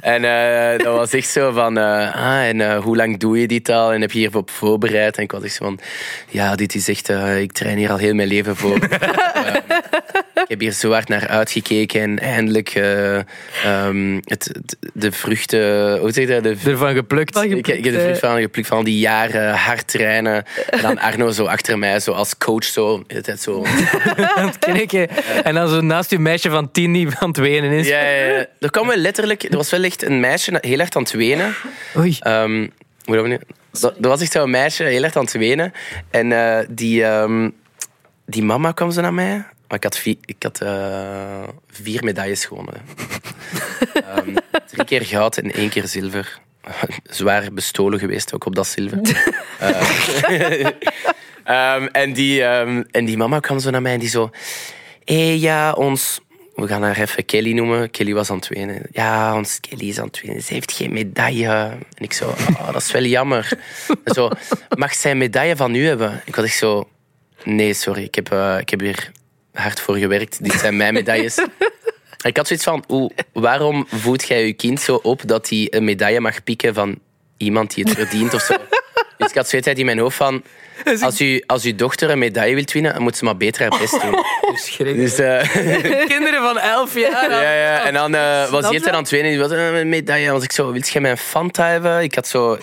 En 0.00 0.24
eh, 0.24 0.84
dat 0.84 0.94
was 0.96 1.12
echt 1.12 1.28
zo 1.28 1.52
van, 1.52 1.78
eh, 1.78 2.14
ah, 2.14 2.46
en 2.48 2.60
eh, 2.60 2.78
hoe 2.78 2.96
lang 2.96 3.18
doe 3.18 3.40
je 3.40 3.46
dit 3.46 3.68
al? 3.68 3.92
En 3.92 4.00
heb 4.00 4.12
je 4.12 4.18
hierop 4.18 4.50
voorbereid? 4.50 5.16
En 5.16 5.22
ik 5.22 5.32
was 5.32 5.42
echt 5.42 5.54
zo 5.54 5.64
van, 5.64 5.78
ja, 6.28 6.54
dit 6.54 6.74
is 6.74 6.88
echt, 6.88 7.08
eh, 7.08 7.40
ik 7.40 7.52
train 7.52 7.76
hier 7.76 7.90
al 7.90 7.96
heel 7.96 8.14
mijn 8.14 8.28
leven 8.28 8.56
voor. 8.56 8.78
Ik 10.34 10.58
heb 10.58 10.60
hier 10.60 10.72
zo 10.72 10.92
hard 10.92 11.08
naar 11.08 11.28
uitgekeken 11.28 12.00
en 12.00 12.18
eindelijk 12.18 12.68
eh, 12.68 13.16
ehm, 13.64 14.20
het, 14.24 14.50
de 14.92 15.12
vruchten, 15.12 15.98
hoe 15.98 16.12
zeg 16.12 16.26
je 16.28 16.40
dat? 16.40 16.42
De, 16.42 16.70
Ervan 16.70 16.94
geplukt. 16.94 17.32
Van 17.32 17.44
ik, 17.44 17.66
ik 17.66 17.84
heb 17.84 17.94
de 17.94 18.00
vrucht 18.00 18.18
van 18.18 18.40
geplukt 18.40 18.68
van 18.68 18.76
al 18.76 18.84
die 18.84 18.98
jaren 18.98 19.54
hard 19.54 19.86
trainen. 19.88 20.44
En 20.70 20.82
dan 20.82 20.98
Arno 20.98 21.30
zo 21.30 21.46
achter 21.60 21.78
mij, 21.78 22.00
zo 22.00 22.12
als 22.12 22.38
coach, 22.38 22.64
zo, 22.64 22.98
de 22.98 23.04
hele 23.06 23.22
tijd 23.22 23.40
zo. 23.40 23.64
aan 24.36 24.52
het. 24.60 25.08
En 25.42 25.54
dan 25.54 25.68
zo 25.68 25.80
naast 25.80 26.10
je 26.10 26.18
meisje 26.18 26.50
van 26.50 26.70
tien 26.70 26.92
die 26.92 27.08
aan 27.18 27.28
het 27.28 27.36
wenen 27.36 27.70
is. 27.70 27.88
Ja, 27.88 28.00
ja, 28.00 28.26
ja. 28.26 28.46
Er 28.58 28.70
kwam 28.70 28.86
wel 28.86 28.96
letterlijk, 28.96 29.42
er 29.42 29.56
was 29.56 29.70
wel 29.70 29.82
echt 29.82 30.02
een 30.02 30.20
meisje 30.20 30.58
heel 30.60 30.78
erg 30.78 30.90
aan 30.90 31.02
het 31.02 31.12
wenen. 31.12 31.54
Oei. 31.96 32.16
Ehm, 32.20 32.68
hoe 33.04 33.14
dat 33.14 33.22
we 33.22 33.28
nu? 33.28 33.38
Er 34.00 34.08
was 34.08 34.20
echt 34.20 34.32
zo'n 34.32 34.50
meisje 34.50 34.84
heel 34.84 35.02
erg 35.02 35.16
aan 35.16 35.24
het 35.24 35.32
wenen. 35.32 35.72
En 36.10 36.32
eh, 36.32 36.66
die, 36.70 37.04
ehm, 37.04 37.50
die 38.26 38.42
mama 38.42 38.72
kwam 38.72 38.90
zo 38.90 39.00
naar 39.00 39.14
mij. 39.14 39.44
Maar 39.68 39.78
ik 39.78 39.84
had, 39.84 39.96
vier, 39.96 40.16
ik 40.24 40.42
had 40.42 40.60
eh, 40.60 41.42
vier 41.70 42.04
medailles 42.04 42.44
gewonnen. 42.44 42.74
Ehm, 43.94 44.34
drie 44.66 44.84
keer 44.84 45.04
goud 45.04 45.36
en 45.36 45.52
één 45.52 45.68
keer 45.68 45.86
zilver. 45.86 46.40
Zwaar 47.18 47.52
bestolen 47.52 47.98
geweest, 47.98 48.34
ook 48.34 48.44
op 48.44 48.54
dat 48.54 48.66
zilver. 48.66 49.00
Eh, 49.58 50.66
ehm, 51.50 51.86
en, 51.86 52.12
die, 52.12 52.44
ehm, 52.44 52.82
en 52.90 53.04
die 53.04 53.16
mama 53.16 53.40
kwam 53.40 53.58
zo 53.58 53.70
naar 53.70 53.82
mij 53.82 53.92
en 53.92 54.00
die 54.00 54.08
zo... 54.08 54.30
Hé, 55.04 55.36
ja, 55.38 55.72
ons... 55.72 56.20
We 56.54 56.66
gaan 56.66 56.82
haar 56.82 56.98
even 56.98 57.24
Kelly 57.24 57.52
noemen. 57.52 57.90
Kelly 57.90 58.14
was 58.14 58.30
aan 58.30 58.36
het 58.36 58.48
wenen. 58.48 58.82
Ja, 58.92 59.34
ons 59.36 59.60
Kelly 59.60 59.88
is 59.88 59.98
aan 59.98 60.06
het 60.06 60.20
wenen. 60.20 60.42
Ze 60.42 60.52
heeft 60.52 60.72
geen 60.72 60.92
medaille. 60.92 61.48
En 61.48 62.04
ik 62.04 62.12
zo, 62.12 62.28
oh, 62.28 62.72
dat 62.72 62.82
is 62.82 62.92
wel 62.92 63.02
jammer. 63.02 63.58
En 64.04 64.14
zo, 64.14 64.30
mag 64.76 64.94
zij 64.94 65.10
een 65.10 65.18
medaille 65.18 65.56
van 65.56 65.74
u 65.74 65.86
hebben? 65.86 66.22
Ik 66.24 66.36
was 66.36 66.44
echt 66.44 66.56
zo... 66.56 66.88
Nee, 67.44 67.74
sorry, 67.74 68.02
ik 68.02 68.14
heb, 68.14 68.32
eh, 68.32 68.56
ik 68.58 68.68
heb 68.70 68.80
hier 68.80 69.12
hard 69.52 69.80
voor 69.80 69.96
gewerkt. 69.96 70.44
Dit 70.44 70.52
zijn 70.52 70.76
mijn 70.76 70.94
medailles. 70.94 71.38
Ik 72.22 72.36
had 72.36 72.46
zoiets 72.46 72.64
van, 72.64 72.84
oeh, 72.88 73.10
waarom 73.32 73.86
voedt 73.88 74.28
jij 74.28 74.46
je 74.46 74.52
kind 74.52 74.80
zo 74.80 74.94
op 74.94 75.22
dat 75.26 75.48
hij 75.48 75.66
een 75.70 75.84
medaille 75.84 76.20
mag 76.20 76.42
pikken 76.44 76.74
van 76.74 76.98
iemand 77.36 77.74
die 77.74 77.84
het 77.84 77.94
verdient 77.94 78.34
of 78.34 78.42
zo? 78.42 78.56
Dus 79.20 79.28
ik 79.28 79.36
had 79.36 79.48
zoiets 79.48 79.68
uit 79.68 79.78
in 79.78 79.84
mijn 79.84 79.98
hoofd 79.98 80.16
van, 80.16 80.42
als, 81.00 81.20
u, 81.20 81.42
als 81.46 81.64
uw 81.64 81.74
dochter 81.74 82.10
een 82.10 82.18
medaille 82.18 82.54
wilt 82.54 82.72
winnen, 82.72 82.92
dan 82.92 83.02
moet 83.02 83.16
ze 83.16 83.24
maar 83.24 83.36
beter 83.36 83.60
haar 83.60 83.80
best 83.80 84.00
doen. 84.02 84.24
Dus, 84.96 85.18
eh, 85.18 85.40
Kinderen 86.14 86.42
van 86.42 86.58
elf 86.58 86.94
jaar. 86.94 87.30
ja, 87.30 87.52
ja, 87.52 87.84
en 87.84 87.94
dan 87.94 88.14
eh, 88.14 88.50
was 88.50 88.70
eerste 88.70 88.90
aan 88.90 89.02
het 89.02 89.10
wenen, 89.10 89.30
die 89.30 89.40
was 89.40 89.50
eh, 89.50 89.78
een 89.78 89.88
medaille. 89.88 90.24
Dan 90.24 90.34
was 90.34 90.44
ik 90.44 90.52
zo, 90.52 90.72
wil 90.72 90.80
jij 90.80 91.02
mijn 91.02 91.18
Fanta 91.18 91.66
hebben? 91.66 92.02
Ik 92.02 92.14
had 92.14 92.26
zo... 92.26 92.58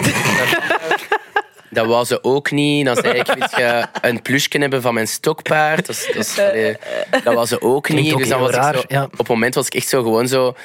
dat 1.70 1.86
wou 1.86 2.06
ze 2.06 2.24
ook 2.24 2.52
niet. 2.52 2.86
Dan 2.86 2.96
zei 2.96 3.14
ik, 3.14 3.26
wil 3.26 3.48
je 3.56 3.86
een 4.02 4.22
plusje 4.22 4.58
hebben 4.58 4.82
van 4.82 4.94
mijn 4.94 5.08
stokpaard? 5.08 5.86
Dat, 7.24 7.34
wou 7.34 7.46
ze 7.46 7.62
ook 7.62 7.90
niet. 7.90 8.14
ook 8.14 8.20
dus 8.20 8.30
dan 8.30 8.40
was 8.40 8.56
ik 8.56 8.64
zo, 8.64 8.84
ja. 8.88 9.04
op 9.04 9.18
het 9.18 9.28
moment 9.28 9.56
was 9.56 9.66
ik 9.66 9.74
echt 9.74 9.88
zo 9.88 10.02
gewoon 10.02 10.28
zo... 10.28 10.56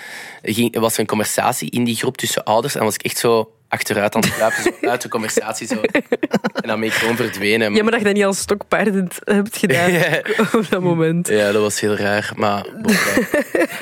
Ging, 0.42 0.78
was 0.78 0.94
er 0.94 1.00
een 1.00 1.06
conversatie 1.06 1.70
in 1.70 1.84
die 1.84 1.96
groep 1.96 2.16
tussen 2.16 2.44
ouders. 2.44 2.74
En 2.74 2.84
was 2.84 2.94
ik 2.94 3.02
echt 3.02 3.18
zo 3.18 3.50
achteruit 3.72 4.14
aan 4.14 4.20
het 4.20 4.32
sluipen. 4.32 4.62
Zo 4.80 4.88
uit 4.88 5.02
de 5.02 5.08
conversatie. 5.08 5.66
Zo. 5.66 5.80
En 5.82 6.68
dan 6.68 6.80
ben 6.80 6.88
ik 6.88 6.94
gewoon 6.94 7.16
verdwenen. 7.16 7.74
Ja, 7.74 7.82
maar 7.82 7.90
dat 7.90 8.00
je 8.00 8.06
dat 8.06 8.14
niet 8.14 8.24
als 8.24 8.38
stokpaardend 8.38 9.18
hebt 9.24 9.56
gedaan 9.58 9.92
Ja. 9.98 10.20
op 10.52 10.66
dat 10.70 10.80
moment. 10.80 11.28
Ja, 11.28 11.52
dat 11.52 11.62
was 11.62 11.80
heel 11.80 11.96
raar. 11.96 12.32
Maar. 12.36 12.64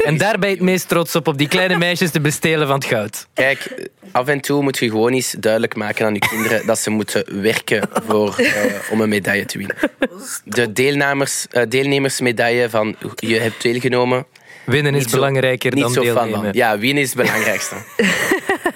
En 0.04 0.16
daar 0.16 0.38
ben 0.38 0.49
je 0.49 0.54
het 0.54 0.64
meest 0.64 0.88
trots 0.88 1.16
op, 1.16 1.28
op 1.28 1.38
die 1.38 1.49
kleine 1.49 1.76
meisjes 1.78 2.11
te 2.11 2.20
bestelen 2.20 2.66
van 2.66 2.76
het 2.76 2.85
goud. 2.85 3.26
Kijk, 3.35 3.88
af 4.12 4.26
en 4.28 4.40
toe 4.40 4.62
moet 4.62 4.78
je 4.78 4.88
gewoon 4.88 5.12
eens 5.12 5.35
duidelijk 5.38 5.75
maken 5.75 6.06
aan 6.06 6.14
je 6.14 6.18
kinderen 6.20 6.66
dat 6.66 6.78
ze 6.78 6.90
moeten 6.90 7.42
werken 7.42 7.88
voor, 8.06 8.35
eh, 8.38 8.54
om 8.90 9.00
een 9.00 9.09
medaille 9.09 9.44
te 9.44 9.59
winnen. 9.59 9.76
De 10.44 10.73
deelnemers, 10.73 11.47
eh, 11.50 11.62
deelnemersmedaille 11.68 12.70
van 12.70 12.97
je 13.16 13.38
hebt 13.40 13.62
deelgenomen. 13.62 14.26
Winnen 14.64 14.94
is 14.94 15.00
Niet 15.00 15.11
zo- 15.11 15.16
belangrijker 15.16 15.75
Niet 15.75 15.82
dan 15.82 15.92
deelnemen. 15.92 16.30
van. 16.42 16.49
Ja, 16.52 16.78
winnen 16.78 17.02
is 17.02 17.12
het 17.12 17.18
belangrijkste. 17.18 17.75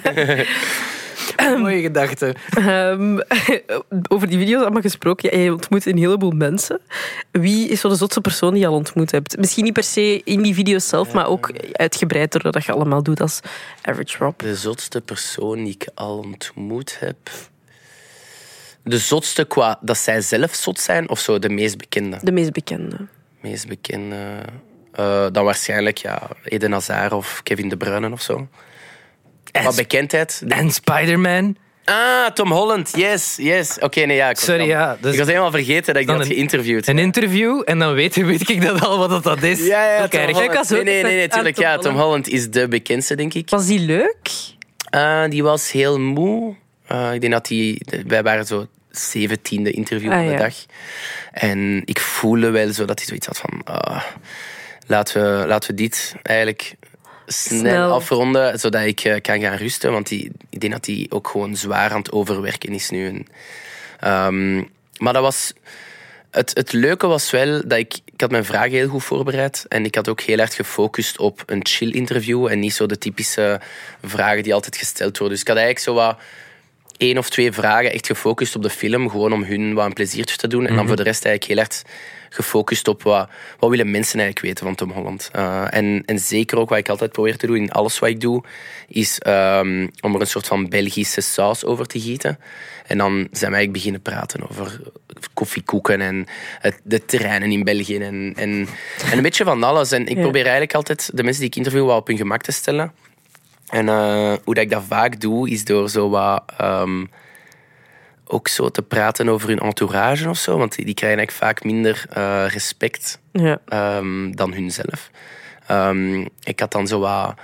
Mooie 1.58 1.82
gedachte. 1.82 2.34
Ehm, 2.50 3.18
over 4.14 4.28
die 4.28 4.38
video's 4.38 4.60
allemaal 4.62 4.80
gesproken. 4.82 5.36
Ja, 5.38 5.44
je 5.44 5.52
ontmoet 5.52 5.86
een 5.86 5.98
heleboel 5.98 6.30
mensen. 6.30 6.80
Wie 7.30 7.68
is 7.68 7.80
zo 7.80 7.88
de 7.88 7.94
zotste 7.94 8.20
persoon 8.20 8.52
die 8.52 8.60
je 8.62 8.66
al 8.68 8.74
ontmoet 8.74 9.10
hebt? 9.10 9.36
Misschien 9.38 9.64
niet 9.64 9.72
per 9.72 9.82
se 9.82 10.20
in 10.24 10.42
die 10.42 10.54
video's 10.54 10.88
zelf, 10.88 11.12
maar 11.12 11.26
ook 11.26 11.52
uitgebreid 11.72 12.32
doordat 12.32 12.64
je 12.64 12.72
allemaal 12.72 13.02
doet 13.02 13.20
als 13.20 13.40
Average 13.82 14.18
Rob. 14.18 14.38
De 14.40 14.56
zotste 14.56 15.00
persoon 15.00 15.64
die 15.64 15.74
ik 15.74 15.86
al 15.94 16.18
ontmoet 16.18 16.96
heb. 17.00 17.16
De 18.82 18.98
zotste 18.98 19.44
qua 19.44 19.78
dat 19.80 19.98
zij 19.98 20.20
zelf 20.20 20.54
zot 20.54 20.80
zijn 20.80 21.08
of 21.08 21.18
zo, 21.18 21.38
de 21.38 21.48
meest 21.48 21.76
bekende. 21.78 22.18
De 22.22 22.32
meest 22.32 22.52
bekende. 22.52 22.96
meest 23.40 23.68
bekende. 23.68 24.16
eh, 24.92 25.26
dan 25.32 25.44
waarschijnlijk 25.44 25.96
ja, 25.98 26.28
Eden 26.44 26.72
Hazard 26.72 27.12
of 27.12 27.40
Kevin 27.42 27.68
De 27.68 27.76
Bruyne 27.76 28.10
of 28.10 28.20
zo. 28.22 28.48
Wat 29.64 29.76
bekendheid. 29.76 30.42
En 30.48 30.70
Spider-Man. 30.70 31.56
Ah, 31.84 32.26
Tom 32.26 32.52
Holland. 32.52 32.90
Yes, 32.96 33.34
yes. 33.36 33.78
Oké, 33.80 34.00
nee, 34.00 34.16
ja. 34.16 34.30
Ik 34.30 34.36
Sorry, 34.38 34.66
ja, 34.66 34.96
dus- 35.00 35.12
ik 35.12 35.18
was 35.18 35.26
helemaal 35.28 35.50
vergeten 35.50 35.92
dat 35.92 36.02
ik 36.02 36.08
dat 36.08 36.16
had 36.16 36.26
geïnterviewd. 36.26 36.86
Een 36.86 36.98
interview 36.98 37.62
en 37.64 37.78
dan 37.78 37.94
weet, 37.94 38.14
weet 38.26 38.48
ik 38.50 38.62
dat 38.62 38.80
al 38.80 38.98
wat 38.98 39.10
dat- 39.10 39.22
dat 39.24 39.42
is. 39.42 39.66
ja, 39.66 39.84
ja, 39.96 40.02
Ook 40.02 40.10
Tom. 40.10 40.20
Holland. 40.20 40.36
Nee, 40.70 40.78
ook 40.78 40.84
nee, 40.84 41.02
nee, 41.02 41.02
nee, 41.02 41.22
aan 41.22 41.28
tuurlijk. 41.28 41.54
Tom 41.54 41.64
Ja, 41.64 41.78
Tom 41.78 41.96
Holland. 41.96 42.28
Is 42.28 42.50
de 42.50 42.68
bekendste, 42.68 43.14
denk 43.14 43.34
ik. 43.34 43.50
Was 43.50 43.66
die 43.66 43.78
leuk? 43.80 44.30
Ah, 44.90 45.30
die 45.30 45.42
was 45.42 45.70
heel 45.72 46.00
moe. 46.00 46.54
Ah, 46.86 47.14
ik 47.14 47.20
denk 47.20 47.32
dat 47.32 47.46
die... 47.46 47.80
Wij 48.06 48.22
waren 48.22 48.46
zo 48.46 48.66
zeventiende 48.90 49.70
interview 49.70 50.10
Ah, 50.10 50.16
van 50.16 50.26
de 50.26 50.32
ja. 50.32 50.38
dag. 50.38 50.54
En 51.32 51.82
ik 51.84 52.00
voelde 52.00 52.50
wel 52.50 52.72
zo 52.72 52.84
dat 52.84 52.98
hij 52.98 53.06
zoiets 53.06 53.26
had 53.26 53.38
van... 53.38 53.60
ah, 53.64 54.02
laten, 54.86 55.38
we, 55.40 55.46
laten 55.46 55.70
we 55.70 55.76
dit 55.76 56.14
eigenlijk 56.22 56.74
snel, 57.26 57.58
Snel. 57.58 57.92
afronden, 57.92 58.58
zodat 58.58 58.84
ik 58.84 59.00
eh, 59.00 59.20
kan 59.20 59.40
gaan 59.40 59.56
rusten. 59.56 59.92
Want 59.92 60.08
die, 60.08 60.32
ik 60.50 60.60
denk 60.60 60.72
dat 60.72 60.86
hij 60.86 61.06
ook 61.08 61.28
gewoon 61.28 61.56
zwaar 61.56 61.90
aan 61.90 61.98
het 61.98 62.12
overwerken 62.12 62.72
is 62.72 62.90
nu. 62.90 63.06
En, 63.08 63.26
ehm, 64.00 64.56
maar 64.98 65.12
dat 65.12 65.22
was... 65.22 65.52
Het, 66.30 66.50
het 66.54 66.72
leuke 66.72 67.06
was 67.06 67.30
wel 67.30 67.62
dat 67.66 67.78
ik... 67.78 67.94
Ik 68.04 68.20
had 68.20 68.30
mijn 68.30 68.44
vragen 68.44 68.70
heel 68.70 68.88
goed 68.88 69.04
voorbereid. 69.04 69.64
En 69.68 69.84
ik 69.84 69.94
had 69.94 70.08
ook 70.08 70.20
heel 70.20 70.38
erg 70.38 70.54
gefocust 70.54 71.18
op 71.18 71.42
een 71.46 71.66
chill 71.66 71.90
interview. 71.90 72.46
En 72.46 72.58
niet 72.58 72.74
zo 72.74 72.86
de 72.86 72.98
typische 72.98 73.60
vragen 74.02 74.42
die 74.42 74.54
altijd 74.54 74.76
gesteld 74.76 75.18
worden. 75.18 75.28
Dus 75.28 75.40
ik 75.40 75.48
had 75.48 75.56
eigenlijk 75.56 75.86
zo 75.86 75.94
wat 75.94 76.18
één 76.96 77.18
of 77.18 77.30
twee 77.30 77.52
vragen 77.52 77.92
echt 77.92 78.06
gefocust 78.06 78.56
op 78.56 78.62
de 78.62 78.70
film. 78.70 79.10
Gewoon 79.10 79.32
om 79.32 79.44
hun 79.44 79.74
wat 79.74 79.86
een 79.86 79.92
pleziertje 79.92 80.36
te 80.36 80.48
doen. 80.48 80.66
En 80.66 80.76
dan 80.76 80.86
voor 80.86 80.96
de 80.96 81.02
rest 81.02 81.24
eigenlijk 81.24 81.54
heel 81.54 81.68
erg 81.68 81.82
gefocust 82.34 82.88
op 82.88 83.02
wat, 83.02 83.28
wat 83.58 83.70
willen 83.70 83.90
mensen 83.90 84.20
eigenlijk 84.20 84.46
weten 84.46 84.66
van 84.66 84.74
Tom 84.74 84.90
Holland. 84.90 85.28
Eh, 85.32 85.64
en, 85.70 86.02
en 86.06 86.18
zeker 86.18 86.58
ook 86.58 86.68
wat 86.68 86.78
ik 86.78 86.88
altijd 86.88 87.12
probeer 87.12 87.36
te 87.36 87.46
doen 87.46 87.56
in 87.56 87.70
alles 87.70 87.98
wat 87.98 88.08
ik 88.08 88.20
doe, 88.20 88.42
is 88.88 89.18
ehm, 89.18 89.88
om 90.00 90.14
er 90.14 90.20
een 90.20 90.26
soort 90.26 90.46
van 90.46 90.68
Belgische 90.68 91.20
saus 91.20 91.64
over 91.64 91.86
te 91.86 92.00
gieten. 92.00 92.38
En 92.86 92.98
dan 92.98 93.12
zijn 93.12 93.50
we 93.50 93.56
eigenlijk 93.56 93.72
beginnen 93.72 94.02
praten 94.02 94.50
over 94.50 94.80
koffiekoeken 95.34 96.00
en 96.00 96.26
het, 96.58 96.80
de 96.82 97.04
terreinen 97.04 97.50
in 97.50 97.64
België 97.64 97.96
en, 97.96 98.32
en, 98.36 98.68
en 99.10 99.16
een 99.16 99.22
beetje 99.22 99.44
van 99.44 99.62
alles. 99.62 99.92
En 99.92 100.06
ik 100.06 100.20
probeer 100.20 100.42
eigenlijk 100.42 100.74
altijd 100.74 101.10
de 101.14 101.22
mensen 101.22 101.40
die 101.40 101.50
ik 101.50 101.56
interview 101.56 101.86
wat 101.86 101.98
op 101.98 102.06
hun 102.06 102.16
gemak 102.16 102.42
te 102.42 102.52
stellen. 102.52 102.92
En 103.68 103.88
eh, 103.88 104.32
hoe 104.44 104.54
dat 104.54 104.64
ik 104.64 104.70
dat 104.70 104.82
vaak 104.88 105.20
doe, 105.20 105.50
is 105.50 105.64
door 105.64 105.90
zo 105.90 106.08
wat... 106.08 106.42
ehm, 106.56 107.04
ook 108.26 108.48
zo 108.48 108.68
te 108.68 108.82
praten 108.82 109.28
over 109.28 109.48
hun 109.48 109.58
entourage 109.58 110.28
of 110.28 110.38
zo. 110.38 110.58
Want 110.58 110.74
die, 110.74 110.94
krijgen 110.94 111.18
eigenlijk 111.18 111.30
vaak 111.30 111.64
minder 111.64 112.06
eh, 112.10 112.44
respect 112.48 113.18
Ja. 113.32 113.60
ehm, 113.68 114.30
dan 114.30 114.52
hunzelf. 114.52 115.10
Ehm, 115.66 116.20
ik 116.42 116.60
had 116.60 116.72
dan 116.72 116.86
zo 116.86 116.98
wat 116.98 117.34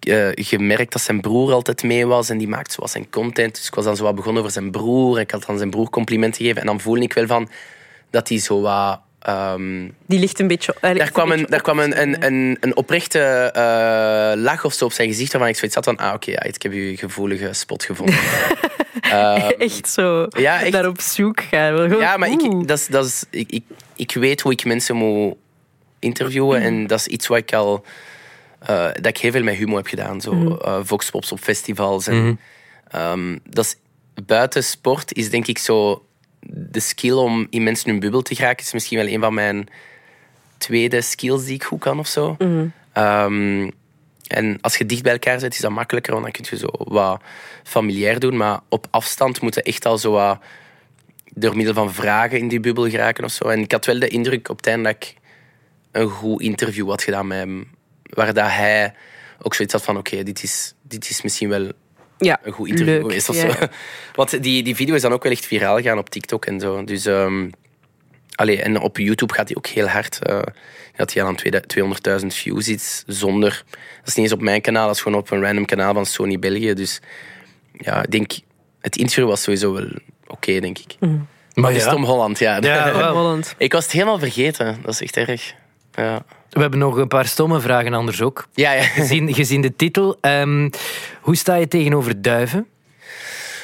eh, 0.00 0.28
gemerkt 0.34 0.92
dat 0.92 1.02
zijn 1.02 1.20
broer 1.20 1.52
altijd 1.52 1.82
mee 1.82 2.06
was 2.06 2.30
en 2.30 2.38
die 2.38 2.48
maakte 2.48 2.72
zo 2.72 2.80
wat 2.80 2.90
zijn 2.90 3.10
content. 3.10 3.54
Dus 3.54 3.66
ik 3.66 3.74
was 3.74 3.84
dan 3.84 3.96
zo 3.96 4.02
wat 4.04 4.14
begonnen 4.14 4.40
over 4.42 4.54
zijn 4.54 4.70
broer 4.70 5.20
ik 5.20 5.30
had 5.30 5.46
dan 5.46 5.58
zijn 5.58 5.70
broer 5.70 5.90
complimenten 5.90 6.40
gegeven. 6.40 6.60
En 6.60 6.66
dan 6.66 6.80
voelde 6.80 7.00
ik 7.00 7.12
wel 7.12 7.26
van 7.26 7.48
dat 8.10 8.28
hij 8.28 8.38
zo 8.38 8.60
wat... 8.60 9.00
ehm, 9.18 9.88
Die 10.06 10.18
ligt 10.18 10.38
een 10.40 10.46
beetje... 10.46 10.74
hij 10.80 10.92
ligt 10.92 11.04
daar 11.04 11.12
kwam, 11.12 11.30
een, 11.38 11.46
daar 11.48 11.62
kwam 11.62 11.78
een, 11.78 12.00
een, 12.00 12.24
een, 12.26 12.56
een 12.60 12.76
oprechte 12.76 13.18
eh, 13.54 14.42
lach 14.42 14.64
of 14.64 14.72
zo 14.72 14.84
op 14.84 14.92
zijn 14.92 15.08
gezicht 15.08 15.32
waarvan 15.32 15.50
ik 15.50 15.56
zoiets 15.56 15.74
had 15.74 15.84
van 15.84 15.96
ah 15.96 16.14
oké, 16.14 16.30
ja, 16.30 16.42
ik 16.42 16.62
heb 16.62 16.72
uw 16.72 16.96
gevoelige 16.96 17.52
spot 17.52 17.84
gevonden. 17.84 18.16
Ehm, 19.00 19.50
Echt 19.58 19.88
zo 19.88 20.26
Ja, 20.28 20.60
echt. 20.62 20.72
daar 20.72 20.86
op 20.88 21.00
zoek 21.00 21.40
gaan. 21.40 21.76
Gewoon, 21.76 21.98
ja, 22.00 22.16
maar 22.16 22.28
oeh. 22.30 22.60
ik, 22.60 22.68
dat 22.68 22.78
is, 22.78 22.86
dat 22.86 23.04
is, 23.06 23.24
ik, 23.30 23.50
ik, 23.50 23.62
ik 23.96 24.12
weet 24.12 24.40
hoe 24.40 24.52
ik 24.52 24.64
mensen 24.64 24.96
moet 24.96 25.34
interviewen. 25.98 26.60
En 26.62 26.86
dat 26.86 26.98
is 26.98 27.06
iets 27.06 27.26
wat 27.26 27.38
ik 27.38 27.52
al... 27.52 27.84
eh, 28.58 28.84
dat 28.92 29.06
ik 29.06 29.18
heel 29.18 29.30
veel 29.32 29.42
met 29.42 29.54
humor 29.56 29.76
heb 29.76 29.86
gedaan. 29.86 30.20
Zo 30.20 30.56
eh, 30.56 30.78
voxpops 30.82 31.32
op 31.32 31.38
festivals. 31.40 32.06
En, 32.06 32.40
ehm, 32.90 33.38
dat 33.44 33.64
is, 33.64 33.76
buiten 34.26 34.64
sport 34.64 35.12
is 35.14 35.30
denk 35.30 35.46
ik 35.46 35.58
zo... 35.58 36.02
De 36.40 36.80
skill 36.80 37.12
om 37.12 37.46
in 37.50 37.62
mensen 37.62 37.90
hun 37.90 38.00
bubbel 38.00 38.22
te 38.22 38.34
geraken... 38.34 38.64
is 38.64 38.72
misschien 38.72 38.98
wel 38.98 39.08
een 39.08 39.20
van 39.20 39.34
mijn 39.34 39.68
tweede 40.58 41.00
skills 41.00 41.44
die 41.44 41.54
ik 41.54 41.64
goed 41.64 41.80
kan 41.80 41.98
of 41.98 42.06
zo. 42.06 42.36
Ehm, 42.92 43.70
en 44.26 44.58
als 44.60 44.76
je 44.76 44.86
dicht 44.86 45.02
bij 45.02 45.12
elkaar 45.12 45.40
zit, 45.40 45.54
is 45.54 45.60
dat 45.60 45.70
makkelijker, 45.70 46.12
want 46.12 46.24
dan 46.24 46.32
kun 46.32 46.44
je 46.50 46.56
zo 46.56 46.68
wat 46.72 47.22
familiair 47.62 48.18
doen. 48.18 48.36
Maar 48.36 48.60
op 48.68 48.86
afstand 48.90 49.40
moet 49.40 49.54
je 49.54 49.62
echt 49.62 49.86
al 49.86 49.98
zo 49.98 50.10
wat 50.12 50.38
door 51.34 51.56
middel 51.56 51.74
van 51.74 51.92
vragen 51.94 52.38
in 52.38 52.48
die 52.48 52.60
bubbel 52.60 52.90
geraken 52.90 53.24
of 53.24 53.32
zo. 53.32 53.44
En 53.44 53.60
ik 53.60 53.72
had 53.72 53.86
wel 53.86 53.98
de 53.98 54.08
indruk 54.08 54.48
op 54.48 54.56
het 54.56 54.66
einde 54.66 54.82
dat 54.82 54.94
ik 54.94 55.14
een 55.92 56.08
goed 56.08 56.40
interview 56.40 56.88
had 56.88 57.02
gedaan 57.02 57.26
met 57.26 57.38
hem. 57.38 57.68
Waar 58.02 58.34
dat 58.34 58.50
hij 58.50 58.94
ook 59.42 59.54
zoiets 59.54 59.74
had 59.74 59.84
van, 59.84 59.96
oké, 59.96 60.22
dit, 60.22 60.42
is, 60.42 60.74
dit 60.82 61.10
is 61.10 61.22
misschien 61.22 61.48
wel 61.48 61.72
ja, 62.18 62.38
een 62.42 62.52
goed 62.52 62.68
interview 62.68 62.92
leuk. 62.94 63.00
geweest 63.02 63.28
of 63.28 63.36
Ja. 63.42 63.50
zo. 63.52 63.66
Want 64.14 64.42
die, 64.42 64.62
die 64.62 64.74
video 64.76 64.94
is 64.94 65.02
dan 65.02 65.12
ook 65.12 65.22
wel 65.22 65.32
echt 65.32 65.46
viraal 65.46 65.76
gegaan 65.76 65.98
op 65.98 66.10
TikTok 66.10 66.44
en 66.46 66.60
zo. 66.60 66.84
Dus, 66.84 67.06
ehm 67.06 67.48
allee, 68.34 68.62
en 68.62 68.80
op 68.80 68.98
YouTube 68.98 69.34
gaat 69.34 69.48
hij 69.48 69.56
ook 69.56 69.66
heel 69.66 69.86
hard. 69.88 70.18
eh 70.22 70.38
dat 70.96 71.12
hij 71.12 71.22
al 71.22 71.28
aan 71.28 72.18
200.000 72.20 72.26
views 72.26 72.68
iets 72.68 73.02
zonder... 73.06 73.64
Dat 73.98 74.06
is 74.08 74.14
niet 74.14 74.24
eens 74.24 74.34
op 74.34 74.40
mijn 74.40 74.60
kanaal, 74.60 74.86
dat 74.86 74.94
is 74.96 75.02
gewoon 75.02 75.18
op 75.18 75.30
een 75.30 75.42
random 75.42 75.64
kanaal 75.64 75.94
van 75.94 76.06
Sony 76.06 76.38
België. 76.38 76.74
Dus 76.74 77.00
ja, 77.72 78.02
ik 78.02 78.10
denk... 78.10 78.32
Het 78.80 78.96
interview 78.96 79.26
was 79.28 79.42
sowieso 79.42 79.72
wel 79.72 79.88
oké, 80.26 80.60
denk 80.60 80.78
ik. 80.78 80.96
Mhm. 81.00 81.16
Maar 81.54 81.70
Het 81.70 81.78
is 81.80 81.84
ja, 81.86 81.90
Tom 81.92 82.04
Holland, 82.04 82.38
ja. 82.38 82.58
Ja. 82.60 83.12
Holland. 83.12 83.54
Ik 83.58 83.72
was 83.72 83.82
het 83.84 83.92
helemaal 83.92 84.18
vergeten. 84.18 84.78
Dat 84.82 84.92
is 84.92 85.02
echt 85.02 85.16
erg. 85.16 85.54
Ja, 85.92 86.24
we 86.50 86.60
hebben 86.60 86.78
nog 86.78 86.96
een 86.96 87.08
paar 87.08 87.26
stomme 87.26 87.60
vragen 87.60 87.94
anders 87.94 88.22
ook. 88.22 88.48
ja. 88.54 88.72
ja. 88.72 88.82
Gezien, 88.82 89.34
gezien 89.34 89.60
de 89.60 89.76
titel. 89.76 90.16
Ehm, 90.20 90.70
hoe 91.20 91.36
sta 91.36 91.54
je 91.54 91.68
tegenover 91.68 92.22
duiven? 92.22 92.66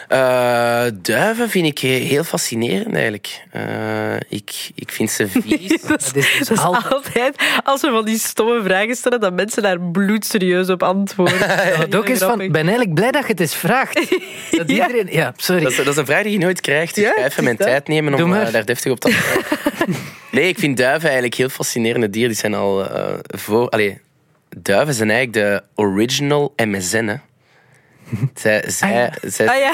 Eh, 0.08 0.84
duiven 1.02 1.50
vind 1.50 1.66
ik 1.66 1.78
heel 1.78 2.24
fascinerend 2.24 2.92
eigenlijk. 2.94 3.42
Eh, 3.50 4.16
ik, 4.28 4.70
ik 4.74 4.92
vind 4.92 5.10
ze 5.10 5.28
vies. 5.44 5.68
Dat 5.82 6.00
is, 6.00 6.12
Dat 6.12 6.16
is 6.16 6.36
dus 6.38 6.48
dat 6.48 6.50
is 6.58 6.64
altijd- 6.64 6.92
altijd... 6.94 7.36
als 7.64 7.80
we 7.80 7.90
van 7.90 8.04
die 8.04 8.18
stomme 8.18 8.62
vragen 8.62 8.94
stellen, 8.96 9.20
dat 9.20 9.32
mensen 9.32 9.62
daar 9.62 9.80
bloedserieus 9.80 10.68
op 10.68 10.82
antwoorden. 10.82 11.38
Dat 11.78 11.94
ook 11.94 12.08
is 12.08 12.18
van, 12.18 12.40
ik 12.40 12.52
ben 12.52 12.62
eigenlijk 12.62 12.94
blij 12.94 13.10
dat 13.10 13.22
je 13.22 13.28
het 13.28 13.40
eens 13.40 13.54
vraagt. 13.56 13.94
Dat 14.50 14.70
Ja. 14.70 14.86
iedereen, 14.88 15.06
ja, 15.10 15.32
sorry. 15.36 15.62
Dat 15.62 15.70
is, 15.70 15.76
dat 15.76 15.86
is 15.86 15.96
een 15.96 16.06
vraag 16.06 16.22
die 16.22 16.32
je 16.32 16.38
nooit 16.38 16.60
krijgt. 16.60 16.94
Dus 16.94 17.04
Ja, 17.04 17.10
ik 17.10 17.16
ga 17.20 17.24
even 17.24 17.44
mijn 17.44 17.56
dat. 17.56 17.66
tijd 17.66 17.88
nemen 17.88 18.14
om 18.14 18.34
eh, 18.34 18.52
daar 18.52 18.64
deftig 18.64 18.92
op 18.92 19.00
te 19.00 19.06
antwoorden. 19.08 20.02
Nee, 20.30 20.48
ik 20.48 20.58
vind 20.58 20.76
duiven 20.76 21.04
eigenlijk 21.04 21.34
heel 21.34 21.48
fascinerende 21.48 22.10
dieren. 22.10 22.30
Die 22.30 22.40
zijn 22.40 22.54
al 22.54 22.90
eh, 22.90 23.14
voor... 23.26 23.68
Allee, 23.68 23.98
duiven 24.56 24.94
zijn 24.94 25.10
eigenlijk 25.10 25.46
de 25.48 25.82
original 25.82 26.52
MSN, 26.56 27.04
hè. 27.06 27.14
Zij, 28.34 28.64
zij, 28.66 29.12
zij 29.22 29.48
Ah 29.48 29.58
ja, 29.58 29.72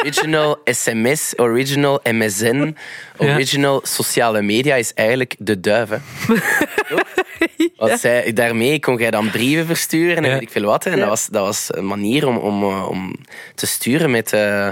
original 0.00 0.60
sms, 0.64 1.32
original 1.36 2.00
MSN, 2.02 2.76
original 3.16 3.80
sociale 3.82 4.42
media 4.42 4.74
is 4.74 4.94
eigenlijk 4.94 5.34
de 5.38 5.60
duiven. 5.60 6.02
Want 7.76 8.00
zij, 8.00 8.32
daarmee 8.32 8.80
kon 8.80 8.96
jij 8.96 9.10
dan 9.10 9.30
brieven 9.30 9.66
versturen 9.66 10.16
en 10.16 10.22
weet 10.22 10.40
ik 10.40 10.50
veel 10.50 10.64
wat. 10.64 10.86
En 10.86 10.98
dat, 10.98 11.08
was, 11.08 11.26
dat 11.26 11.44
was 11.44 11.66
een 11.68 11.86
manier 11.86 12.26
om, 12.26 12.36
om, 12.36 12.62
eh, 12.62 12.88
om 12.88 13.16
te 13.54 13.66
sturen 13.66 14.10
met, 14.10 14.32
eh, 14.32 14.68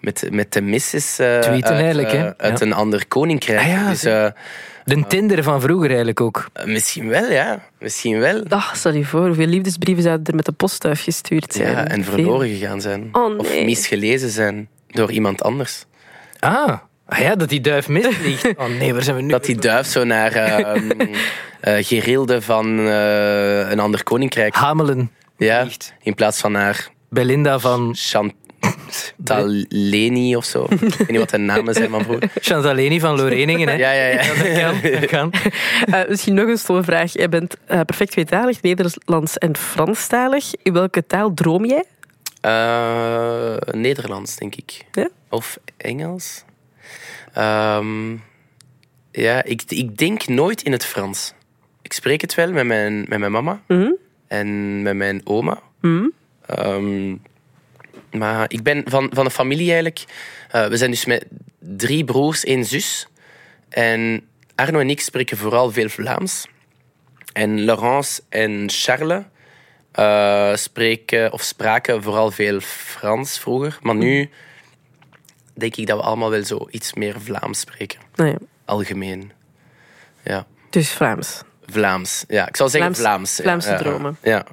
met, 0.00 0.28
met 0.30 0.52
de 0.52 0.60
misses 0.60 1.14
Tweeten 1.14 1.50
uit, 1.50 1.64
eigenlijk, 1.64 2.12
hè? 2.12 2.26
eh, 2.26 2.32
uit 2.36 2.60
een 2.60 2.72
ander 2.72 3.06
koninkrijk. 3.08 3.60
Ah 3.60 3.88
dus 3.88 4.02
De 4.88 5.04
Tinder 5.06 5.42
van 5.42 5.60
vroeger 5.60 5.88
eigenlijk 5.88 6.20
ook. 6.20 6.48
misschien 6.64 7.08
wel, 7.08 7.30
ja. 7.30 7.62
Misschien 7.78 8.18
wel. 8.18 8.42
Ach, 8.48 8.76
stel 8.76 8.94
je 8.94 9.04
voor, 9.04 9.26
hoeveel 9.26 9.46
liefdesbrieven 9.46 10.02
zouden 10.02 10.26
er 10.26 10.34
met 10.34 10.44
de 10.44 10.52
post 10.52 10.84
uitgestuurd 10.84 11.52
zijn? 11.52 11.70
Ja, 11.70 11.86
en 11.88 12.04
Veel. 12.04 12.12
verloren 12.12 12.48
gegaan 12.48 12.80
zijn. 12.80 13.08
Oh, 13.12 13.38
Of 13.38 13.64
misgelezen 13.64 14.30
zijn 14.30 14.68
door 14.86 15.10
iemand 15.10 15.42
anders. 15.42 15.84
Ah. 16.38 16.78
ah 17.06 17.18
ja, 17.18 17.34
dat 17.34 17.48
die 17.48 17.60
duif 17.60 17.88
misvliegt. 17.88 18.46
Oh 18.56 18.68
nee, 18.78 18.92
waar 18.92 19.02
zijn 19.02 19.16
we 19.16 19.22
nu? 19.22 19.28
Dat 19.28 19.44
die 19.44 19.56
duif 19.56 19.86
zo 19.86 20.04
naar 20.04 20.32
ehm 20.36 20.90
eh, 21.60 21.84
Gerilde 21.84 22.42
van 22.42 22.78
eh, 22.78 23.70
een 23.70 23.80
ander 23.80 24.02
koninkrijk. 24.02 24.54
Hamelen. 24.54 25.10
Ja, 25.36 25.60
vliegt. 25.60 25.94
in 26.02 26.14
plaats 26.14 26.40
van 26.40 26.52
naar 26.52 26.88
Belinda 27.10 27.58
van 27.58 27.94
Chantaleni 29.24 30.36
of 30.36 30.44
zo. 30.44 30.66
Ik 30.70 30.78
weet 30.80 31.08
niet 31.08 31.18
wat 31.18 31.30
de 31.30 31.38
namen 31.38 31.74
zijn 31.74 31.90
van 31.90 32.02
vroeger. 32.02 32.30
Chantaleni 32.40 33.00
van 33.00 33.16
Loreningen. 33.16 33.68
Hè? 33.68 33.74
Ja, 33.74 33.90
ja, 33.92 34.06
ja. 34.06 34.16
Dat 34.26 34.52
kan, 34.82 34.90
dat 35.00 35.10
kan. 35.16 35.32
Eh, 36.00 36.08
misschien 36.08 36.34
nog 36.34 36.48
een 36.48 36.58
stomme 36.58 36.82
vraag. 36.82 37.12
Jij 37.12 37.28
bent 37.28 37.56
eh, 37.66 37.80
perfect 37.80 38.10
tweetalig, 38.10 38.62
Nederlands 38.62 39.38
en 39.38 39.56
Franstalig. 39.56 40.44
In 40.62 40.72
welke 40.72 41.06
taal 41.06 41.34
droom 41.34 41.64
jij? 41.64 41.84
Eh, 42.40 43.56
Nederlands, 43.74 44.36
denk 44.36 44.54
ik. 44.54 44.84
Ja? 44.92 45.08
Of 45.28 45.58
Engels. 45.76 46.44
Ehm, 47.32 48.12
ja, 49.12 49.44
ik, 49.44 49.62
ik 49.68 49.96
denk 49.96 50.26
nooit 50.28 50.62
in 50.62 50.72
het 50.72 50.84
Frans. 50.84 51.32
Ik 51.82 51.92
spreek 51.92 52.20
het 52.20 52.34
wel 52.34 52.52
met 52.52 52.66
mijn, 52.66 53.04
met 53.08 53.18
mijn 53.18 53.32
mama 53.32 53.60
Mhm. 53.66 53.90
en 54.28 54.82
met 54.82 54.94
mijn 54.96 55.20
oma. 55.24 55.60
Ehm, 56.46 57.14
maar 58.12 58.44
ik 58.48 58.62
ben 58.62 58.82
van, 58.86 59.10
van 59.14 59.24
een 59.24 59.30
familie 59.30 59.66
eigenlijk. 59.66 60.04
eh, 60.50 60.66
we 60.66 60.76
zijn 60.76 60.90
dus 60.90 61.04
met 61.04 61.24
drie 61.58 62.04
broers, 62.04 62.44
één 62.44 62.64
zus. 62.64 63.08
En 63.68 64.28
Arno 64.54 64.78
en 64.78 64.90
ik 64.90 65.00
spreken 65.00 65.36
vooral 65.36 65.70
veel 65.72 65.88
Vlaams. 65.88 66.46
En 67.32 67.64
Laurence 67.64 68.22
en 68.28 68.64
Charles 68.70 69.22
eh, 69.92 70.54
spreken 70.54 71.32
of 71.32 71.42
spraken 71.42 72.02
vooral 72.02 72.30
veel 72.30 72.60
Frans 72.60 73.38
vroeger. 73.38 73.78
Maar 73.82 73.94
nu 73.94 74.30
denk 75.54 75.76
ik 75.76 75.86
dat 75.86 75.98
we 75.98 76.04
allemaal 76.04 76.30
wel 76.30 76.44
zo 76.44 76.66
iets 76.70 76.94
meer 76.94 77.20
Vlaams 77.20 77.60
spreken. 77.60 77.98
Ja, 78.14 78.34
Algemeen. 78.64 79.32
Ja, 80.24 80.46
dus 80.70 80.90
Vlaams. 80.90 81.42
Vlaams. 81.66 82.24
Ja, 82.28 82.48
ik 82.48 82.56
zou 82.56 82.70
zeggen 82.70 82.94
Vlaams- 82.94 83.34
Vlaams. 83.34 83.62
Vlaamse 83.66 83.84
dromen. 83.84 84.16
Ja. 84.22 84.46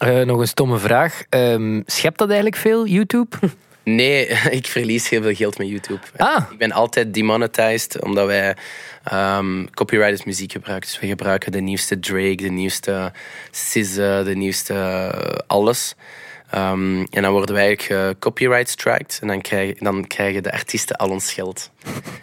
Eh, 0.00 0.20
nog 0.20 0.40
een 0.40 0.48
stomme 0.48 0.78
vraag. 0.78 1.22
Ehm, 1.28 1.80
schept 1.86 2.18
dat 2.18 2.28
eigenlijk 2.28 2.56
veel, 2.56 2.86
YouTube? 2.86 3.36
Nee, 3.82 4.26
ik 4.58 4.66
verlies 4.66 5.08
heel 5.08 5.22
veel 5.22 5.34
geld 5.34 5.58
met 5.58 5.68
YouTube. 5.68 6.00
Ah. 6.16 6.44
Ik 6.50 6.58
ben 6.58 6.72
altijd 6.72 7.14
demonetized 7.14 8.02
omdat 8.02 8.26
wij 8.26 8.56
ehm 9.04 9.64
copyrighted 9.74 10.26
muziek 10.26 10.52
gebruiken. 10.52 10.88
Dus 10.90 11.00
we 11.00 11.06
gebruiken 11.06 11.52
de 11.52 11.60
nieuwste 11.60 11.98
Drake, 11.98 12.36
de 12.36 12.50
nieuwste 12.50 13.12
SZA, 13.50 14.22
de 14.22 14.34
nieuwste 14.34 14.74
eh, 14.74 15.38
alles. 15.46 15.94
Ehm, 16.50 17.04
en 17.10 17.22
dan 17.22 17.32
worden 17.32 17.54
wij 17.54 17.66
eigenlijk 17.66 18.00
eh, 18.02 18.20
copyright 18.20 18.68
striked 18.68 19.18
en 19.20 19.26
dan, 19.28 19.40
krijg, 19.40 19.74
dan 19.78 20.06
krijgen 20.06 20.42
de 20.42 20.52
artiesten 20.52 20.96
al 20.96 21.10
ons 21.10 21.32
geld. 21.32 21.70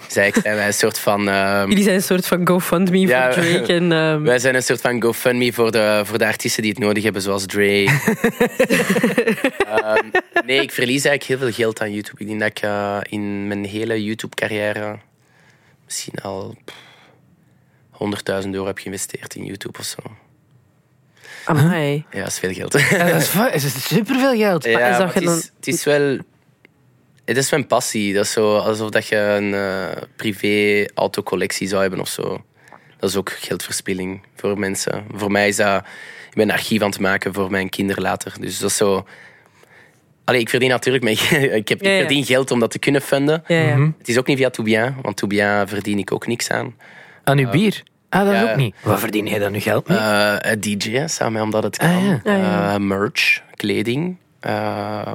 Dus 0.05 0.15
eigenlijk 0.15 0.35
zijn 0.47 0.55
wij 0.55 0.67
een 0.67 0.73
soort 0.73 0.99
van... 0.99 1.29
ehm, 1.29 1.67
Jullie 1.69 1.83
zijn 1.83 1.95
een 1.95 2.03
soort 2.03 2.25
van 2.27 2.47
GoFundMe 2.47 2.99
Ja, 2.99 3.33
voor 3.33 3.43
Drake. 3.43 3.73
En, 3.73 3.91
ehm, 3.91 4.21
wij 4.21 4.39
zijn 4.39 4.55
een 4.55 4.63
soort 4.63 4.81
van 4.81 5.01
GoFundMe 5.01 5.53
voor 5.53 5.71
de, 5.71 6.01
voor 6.05 6.17
de 6.17 6.25
artiesten 6.25 6.61
die 6.61 6.71
het 6.71 6.79
nodig 6.81 7.03
hebben, 7.03 7.21
zoals 7.21 7.45
Drake. 7.45 7.99
Nee, 10.45 10.61
ik 10.61 10.71
verlies 10.71 11.05
eigenlijk 11.05 11.23
heel 11.23 11.37
veel 11.49 11.63
geld 11.63 11.81
aan 11.81 11.93
YouTube. 11.93 12.21
Ik 12.21 12.27
denk 12.27 12.39
dat 12.39 12.49
ik 12.49 12.59
eh, 12.61 12.97
in 13.09 13.47
mijn 13.47 13.65
hele 13.65 14.03
YouTube-carrière 14.03 14.97
misschien 15.85 16.19
al 16.21 16.55
pff, 16.65 16.75
100.000 18.43 18.49
euro 18.51 18.65
heb 18.65 18.77
geïnvesteerd 18.77 19.35
in 19.35 19.45
YouTube 19.45 19.79
of 19.79 19.85
zo. 19.85 19.99
Amai. 21.47 22.05
Ja, 22.11 22.19
dat 22.19 22.27
is 22.27 22.39
veel 22.39 22.53
geld. 22.53 22.73
Ja, 22.89 23.03
dat 23.11 23.53
is, 23.53 23.87
superveel 23.95 24.35
geld. 24.35 24.63
Ja, 24.63 24.87
is 24.89 24.97
dat 24.97 25.13
het, 25.13 25.23
je 25.23 25.29
dan- 25.29 25.37
is, 25.37 25.51
het 25.55 25.67
is 25.67 25.83
wel... 25.83 26.17
Het 27.25 27.37
is 27.37 27.51
mijn 27.51 27.67
passie. 27.67 28.13
Dat 28.13 28.23
is 28.25 28.31
zo 28.31 28.57
alsof 28.57 28.89
dat 28.89 29.07
je 29.07 29.15
een 29.15 29.53
eh, 29.53 30.03
privé 30.15 30.85
autocollectie 30.93 31.67
zou 31.67 31.81
hebben 31.81 31.99
of 31.99 32.07
zo. 32.07 32.43
Dat 32.99 33.09
is 33.09 33.15
ook 33.15 33.31
geldverspilling 33.31 34.21
voor 34.35 34.59
mensen. 34.59 35.05
Voor 35.13 35.31
mij 35.31 35.47
is 35.47 35.55
dat... 35.55 35.83
Ik 36.29 36.33
ben 36.33 36.43
een 36.43 36.51
archief 36.55 36.81
aan 36.81 36.89
het 36.89 36.99
maken 36.99 37.33
voor 37.33 37.51
mijn 37.51 37.69
kinderen 37.69 38.01
later. 38.03 38.33
Dus 38.39 38.59
dat 38.59 38.69
is 38.69 38.77
zo... 38.77 39.05
Allee, 40.23 40.39
ik 40.41 40.49
verdien 40.49 40.69
natuurlijk... 40.69 41.03
Met, 41.03 41.19
ik, 41.61 41.67
heb, 41.67 41.81
Ja, 41.81 41.89
ja. 41.89 41.95
ik 41.95 42.01
verdien 42.05 42.25
geld 42.25 42.51
om 42.51 42.59
dat 42.59 42.71
te 42.71 42.79
kunnen 42.79 43.01
funden. 43.01 43.43
Ja, 43.47 43.55
ja. 43.59 43.75
Mhm. 43.75 43.91
Het 43.97 44.07
is 44.07 44.17
ook 44.17 44.27
niet 44.27 44.37
via 44.37 44.49
Toubien, 44.49 44.95
want 45.01 45.17
Toubien 45.17 45.67
verdien 45.67 45.97
ik 45.97 46.11
ook 46.11 46.27
niks 46.27 46.49
aan. 46.49 46.75
Aan 47.23 47.37
uw 47.37 47.49
bier? 47.49 47.83
Ah, 48.09 48.25
dat 48.25 48.49
ook 48.49 48.55
niet. 48.55 48.75
Waar 48.81 48.99
verdien 48.99 49.27
jij 49.27 49.39
dan 49.39 49.51
nu 49.51 49.59
geld 49.59 49.87
mee? 49.87 49.97
Eh, 49.97 50.59
DJ, 50.59 50.91
hè, 50.91 51.07
samen 51.07 51.41
omdat 51.41 51.63
het 51.63 51.77
kan. 51.77 51.89
Ah, 51.89 52.03
ja. 52.03 52.19
Ja, 52.23 52.35
ja. 52.35 52.73
Eh, 52.73 52.79
merch, 52.79 53.41
kleding. 53.55 54.17
Eh, 54.39 55.11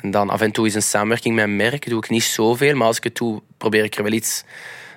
en 0.00 0.10
dan 0.10 0.30
af 0.30 0.40
en 0.40 0.50
toe 0.52 0.66
is 0.66 0.74
een 0.74 0.82
samenwerking 0.82 1.34
met 1.34 1.44
een 1.44 1.56
merk. 1.56 1.88
Doe 1.88 1.98
ik 1.98 2.10
niet 2.10 2.22
zoveel, 2.22 2.76
maar 2.76 2.86
als 2.86 2.96
ik 2.96 3.04
het 3.04 3.16
doe, 3.16 3.42
probeer 3.56 3.84
ik 3.84 3.94
er 3.94 4.02
wel 4.02 4.12
iets 4.12 4.44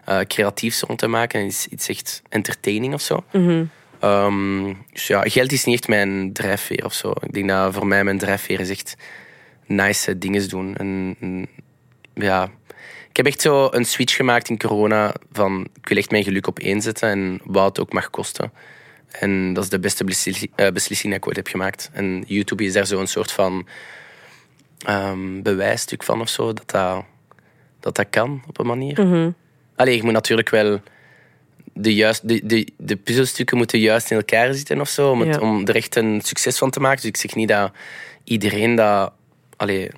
eh, 0.05 0.19
creatiefs 0.19 0.81
rond 0.81 0.99
te 0.99 1.07
maken. 1.07 1.39
En 1.39 1.45
iets, 1.45 1.67
iets 1.67 1.87
echt 1.87 2.21
entertaining 2.29 2.93
of 2.93 3.01
zo. 3.01 3.23
Mhm. 3.31 3.63
Ehm, 3.99 4.73
dus 4.91 5.07
ja, 5.07 5.21
geld 5.21 5.51
is 5.51 5.65
niet 5.65 5.75
echt 5.75 5.87
mijn 5.87 6.33
drijfveer 6.33 6.85
of 6.85 6.93
zo. 6.93 7.13
Ik 7.19 7.33
denk 7.33 7.49
dat 7.49 7.73
voor 7.73 7.87
mij 7.87 8.03
mijn 8.03 8.17
drijfveer 8.17 8.59
is 8.59 8.69
echt 8.69 8.95
nice 9.65 10.17
dingen 10.17 10.49
doen. 10.49 10.75
En, 10.75 11.15
en, 11.19 11.47
ja, 12.13 12.49
ik 13.09 13.17
heb 13.17 13.25
echt 13.25 13.41
zo 13.41 13.67
een 13.71 13.85
switch 13.85 14.15
gemaakt 14.15 14.49
in 14.49 14.57
corona 14.57 15.13
van 15.31 15.67
ik 15.81 15.87
wil 15.87 15.97
echt 15.97 16.11
mijn 16.11 16.23
geluk 16.23 16.47
op 16.47 16.59
één 16.59 16.81
zetten 16.81 17.09
en 17.09 17.39
wat 17.43 17.65
het 17.65 17.79
ook 17.79 17.93
mag 17.93 18.09
kosten. 18.09 18.51
En 19.11 19.53
dat 19.53 19.63
is 19.63 19.69
de 19.69 19.79
beste 19.79 20.03
eh, 20.55 20.71
beslissing 20.71 21.13
die 21.13 21.21
ik 21.21 21.27
ooit 21.27 21.35
heb 21.35 21.47
gemaakt. 21.47 21.89
En 21.93 22.23
YouTube 22.27 22.63
is 22.63 22.73
daar 22.73 22.87
zo'n 22.87 23.07
soort 23.07 23.31
van 23.31 23.67
ehm, 24.85 25.41
bewijsstuk 25.41 26.03
van 26.03 26.21
of 26.21 26.29
zo, 26.29 26.53
dat 26.53 26.69
dat, 26.69 27.03
dat 27.79 27.95
dat 27.95 28.07
kan 28.09 28.43
op 28.47 28.59
een 28.59 28.67
manier. 28.67 29.05
Mhm. 29.05 29.29
Allee, 29.75 29.95
je 29.95 30.03
moet 30.03 30.13
natuurlijk 30.13 30.49
wel 30.49 30.81
de, 31.73 31.93
juist, 31.93 32.27
de, 32.27 32.45
de, 32.45 32.67
de 32.77 32.95
puzzelstukken 32.95 33.57
moeten 33.57 33.79
juist 33.79 34.11
in 34.11 34.17
elkaar 34.17 34.53
zitten 34.53 34.79
of 34.81 34.89
zo, 34.89 35.11
om, 35.11 35.19
het, 35.19 35.35
Ja. 35.35 35.41
om 35.41 35.67
er 35.67 35.75
echt 35.75 35.95
een 35.95 36.21
succes 36.21 36.57
van 36.57 36.69
te 36.69 36.79
maken. 36.79 37.01
Dus 37.01 37.09
ik 37.09 37.17
zeg 37.17 37.35
niet 37.35 37.47
dat 37.47 37.71
iedereen 38.23 38.75
dat... 38.75 39.11
Allee, 39.57 39.89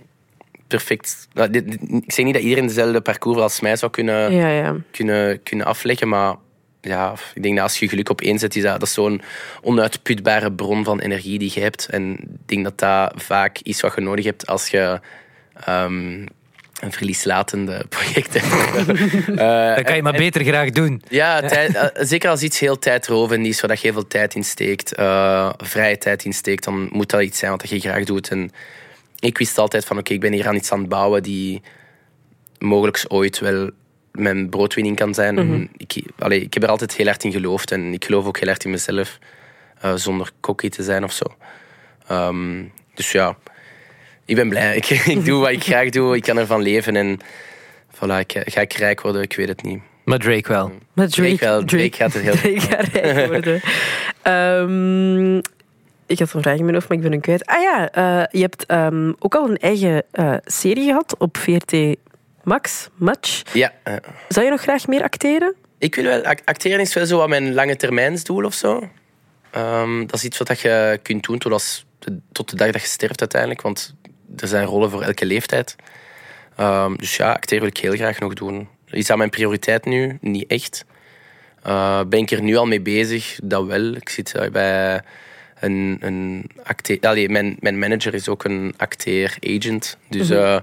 perfect... 0.71 1.27
dit- 1.33 1.51
dit- 1.53 1.77
Ik 2.05 2.11
zeg 2.13 2.25
niet 2.25 2.33
dat 2.33 2.43
iedereen 2.43 2.67
dezelfde 2.67 3.01
parcours 3.01 3.39
als 3.39 3.59
mij 3.59 3.75
zou 3.75 3.91
kunnen, 3.91 4.33
Ja, 4.33 4.47
ja. 4.47 4.75
kunnen, 4.91 5.43
kunnen 5.43 5.65
afleggen, 5.65 6.07
maar 6.07 6.35
ja, 6.81 7.13
ik 7.33 7.43
denk 7.43 7.55
dat 7.55 7.63
als 7.63 7.79
je 7.79 7.89
geluk 7.89 8.09
op 8.09 8.21
één 8.21 8.39
zet, 8.39 8.55
is 8.55 8.61
dat, 8.63 8.79
dat 8.79 8.87
is 8.87 8.93
zo'n 8.93 9.21
onuitputbare 9.61 10.51
bron 10.51 10.83
van 10.83 10.99
energie 10.99 11.39
die 11.39 11.51
je 11.53 11.59
hebt. 11.59 11.87
En 11.89 12.11
ik 12.19 12.27
denk 12.45 12.63
dat 12.63 12.79
dat 12.79 13.13
vaak 13.23 13.59
is 13.63 13.81
wat 13.81 13.95
je 13.95 14.01
nodig 14.01 14.25
hebt 14.25 14.47
als 14.47 14.67
je 14.67 14.99
ehm, 15.65 16.25
een 16.81 16.91
verlieslatende 16.91 17.85
project 17.89 18.33
hebt. 18.41 18.49
Eh, 19.39 19.75
Dat 19.75 19.83
kan 19.85 19.95
je 19.95 20.01
maar 20.03 20.13
beter 20.13 20.43
graag 20.43 20.69
doen. 20.69 21.01
ja, 21.09 21.41
tijd- 21.41 21.75
eh, 21.75 21.85
zeker 22.05 22.29
als 22.29 22.41
iets 22.41 22.59
heel 22.59 22.79
tijdrovend 22.79 23.45
is, 23.45 23.59
waar 23.61 23.69
dat 23.69 23.79
je 23.81 23.87
heel 23.87 23.93
veel 23.99 24.07
tijd 24.07 24.35
in 24.35 24.43
steekt, 24.43 24.93
eh, 24.95 25.49
vrije 25.57 25.97
tijd 25.97 26.25
in 26.25 26.33
steekt, 26.33 26.63
dan 26.63 26.89
moet 26.91 27.09
dat 27.09 27.21
iets 27.21 27.39
zijn 27.39 27.51
wat 27.51 27.69
je 27.69 27.79
graag 27.79 28.03
doet. 28.03 28.29
En 28.29 28.51
ik 29.21 29.37
wist 29.37 29.57
altijd 29.57 29.85
van, 29.85 29.97
oké, 29.97 30.13
ik 30.13 30.19
ben 30.19 30.33
hier 30.33 30.47
aan 30.47 30.55
iets 30.55 30.71
aan 30.71 30.79
het 30.79 30.89
bouwen 30.89 31.23
die 31.23 31.61
mogelijk 32.59 33.05
ooit 33.07 33.39
wel 33.39 33.69
mijn 34.11 34.49
broodwinning 34.49 34.95
kan 34.95 35.13
zijn. 35.13 35.37
En 35.37 35.69
ik, 35.77 36.03
allee, 36.19 36.41
ik 36.41 36.53
heb 36.53 36.63
er 36.63 36.69
altijd 36.69 36.95
heel 36.95 37.05
hard 37.05 37.23
in 37.23 37.31
geloofd 37.31 37.71
en 37.71 37.93
ik 37.93 38.05
geloof 38.05 38.25
ook 38.25 38.37
heel 38.37 38.47
hard 38.47 38.63
in 38.63 38.71
mezelf, 38.71 39.19
eh, 39.79 39.95
zonder 39.95 40.31
cocky 40.39 40.69
te 40.69 40.83
zijn 40.83 41.03
of 41.03 41.11
zo. 41.11 41.25
Ehm, 42.07 42.63
dus 42.93 43.11
ja, 43.11 43.37
ik 44.25 44.35
ben 44.35 44.49
blij. 44.49 44.75
Ik, 44.81 44.89
ik 44.89 45.25
doe 45.25 45.39
wat 45.39 45.49
ik 45.49 45.63
graag 45.63 45.89
doe, 45.89 46.15
ik 46.15 46.23
kan 46.23 46.37
ervan 46.37 46.61
leven 46.61 46.95
en 46.95 47.19
voilà, 47.95 48.19
ik, 48.27 48.41
ga 48.45 48.61
ik 48.61 48.73
rijk 48.73 49.01
worden, 49.01 49.21
ik 49.21 49.35
weet 49.35 49.47
het 49.47 49.63
niet. 49.63 49.81
Maar 50.03 50.19
Drake 50.19 50.47
wel. 50.47 50.71
Met 50.93 51.11
Drake, 51.11 51.37
Drake 51.37 51.45
wel, 51.45 51.65
Drake 51.65 51.95
gaat 51.95 52.13
het 52.13 52.23
heel 52.23 52.35
Drake 52.35 52.59
gaat 52.59 52.87
rijk 52.87 53.27
worden. 53.27 53.61
Ehm, 54.21 55.41
ik 56.11 56.19
had 56.19 56.33
een 56.33 56.41
vraag 56.41 56.57
in 56.57 56.61
mijn 56.63 56.73
hoofd, 56.75 56.87
maar 56.87 56.97
ik 56.97 57.03
ben 57.03 57.11
hem 57.11 57.21
kwijt. 57.21 57.45
Ah 57.45 57.61
ja, 57.61 57.91
eh, 57.91 58.23
je 58.31 58.41
hebt 58.41 58.65
ehm, 58.65 59.11
ook 59.19 59.35
al 59.35 59.49
een 59.49 59.57
eigen 59.57 60.03
eh, 60.11 60.33
serie 60.43 60.85
gehad 60.85 61.15
op 61.17 61.37
VRT 61.37 61.75
Max, 62.43 62.89
Match. 62.95 63.41
Ja, 63.53 63.73
eh, 63.83 63.95
Zou 64.27 64.45
je 64.45 64.51
nog 64.51 64.61
graag 64.61 64.87
meer 64.87 65.03
acteren? 65.03 65.55
ik 65.77 65.95
wil 65.95 66.03
wel, 66.03 66.23
ac- 66.23 66.41
acteren 66.45 66.79
is 66.79 66.93
wel 66.93 67.05
zo 67.05 67.17
wat 67.17 67.27
mijn 67.29 67.53
lange 67.53 67.75
termijnsdoel 67.75 68.43
of 68.43 68.53
zo. 68.53 68.89
Ehm, 69.51 69.99
dat 69.99 70.13
is 70.13 70.23
iets 70.23 70.37
wat 70.37 70.59
je 70.59 70.99
kunt 71.01 71.23
doen 71.23 71.37
tot, 71.37 71.51
als, 71.51 71.85
tot 72.31 72.49
de 72.49 72.55
dag 72.55 72.71
dat 72.71 72.81
je 72.81 72.87
sterft 72.87 73.19
uiteindelijk, 73.19 73.61
want 73.61 73.95
er 74.37 74.47
zijn 74.47 74.65
rollen 74.65 74.89
voor 74.89 75.01
elke 75.01 75.25
leeftijd. 75.25 75.75
Ehm, 76.55 76.95
dus 76.95 77.15
ja, 77.15 77.31
acteren 77.31 77.59
wil 77.63 77.69
ik 77.73 77.77
heel 77.77 77.95
graag 77.95 78.19
nog 78.19 78.33
doen. 78.33 78.67
Is 78.85 79.05
dat 79.07 79.17
mijn 79.17 79.29
prioriteit 79.29 79.85
nu? 79.85 80.17
Niet 80.21 80.47
echt. 80.49 80.85
Ben 82.07 82.19
ik 82.19 82.31
er 82.31 82.41
nu 82.41 82.55
al 82.55 82.65
mee 82.65 82.81
bezig? 82.81 83.39
Dat 83.43 83.65
wel. 83.65 83.93
Ik 83.95 84.09
zit 84.09 84.49
bij 84.51 85.01
een, 85.61 85.97
een 85.99 86.49
acteur... 86.63 86.97
Allee, 87.01 87.29
mijn, 87.29 87.57
mijn 87.59 87.79
manager 87.79 88.13
is 88.13 88.27
ook 88.27 88.43
een 88.43 88.73
acteer-agent. 88.77 89.97
Dus 90.09 90.29
eh, 90.29 90.55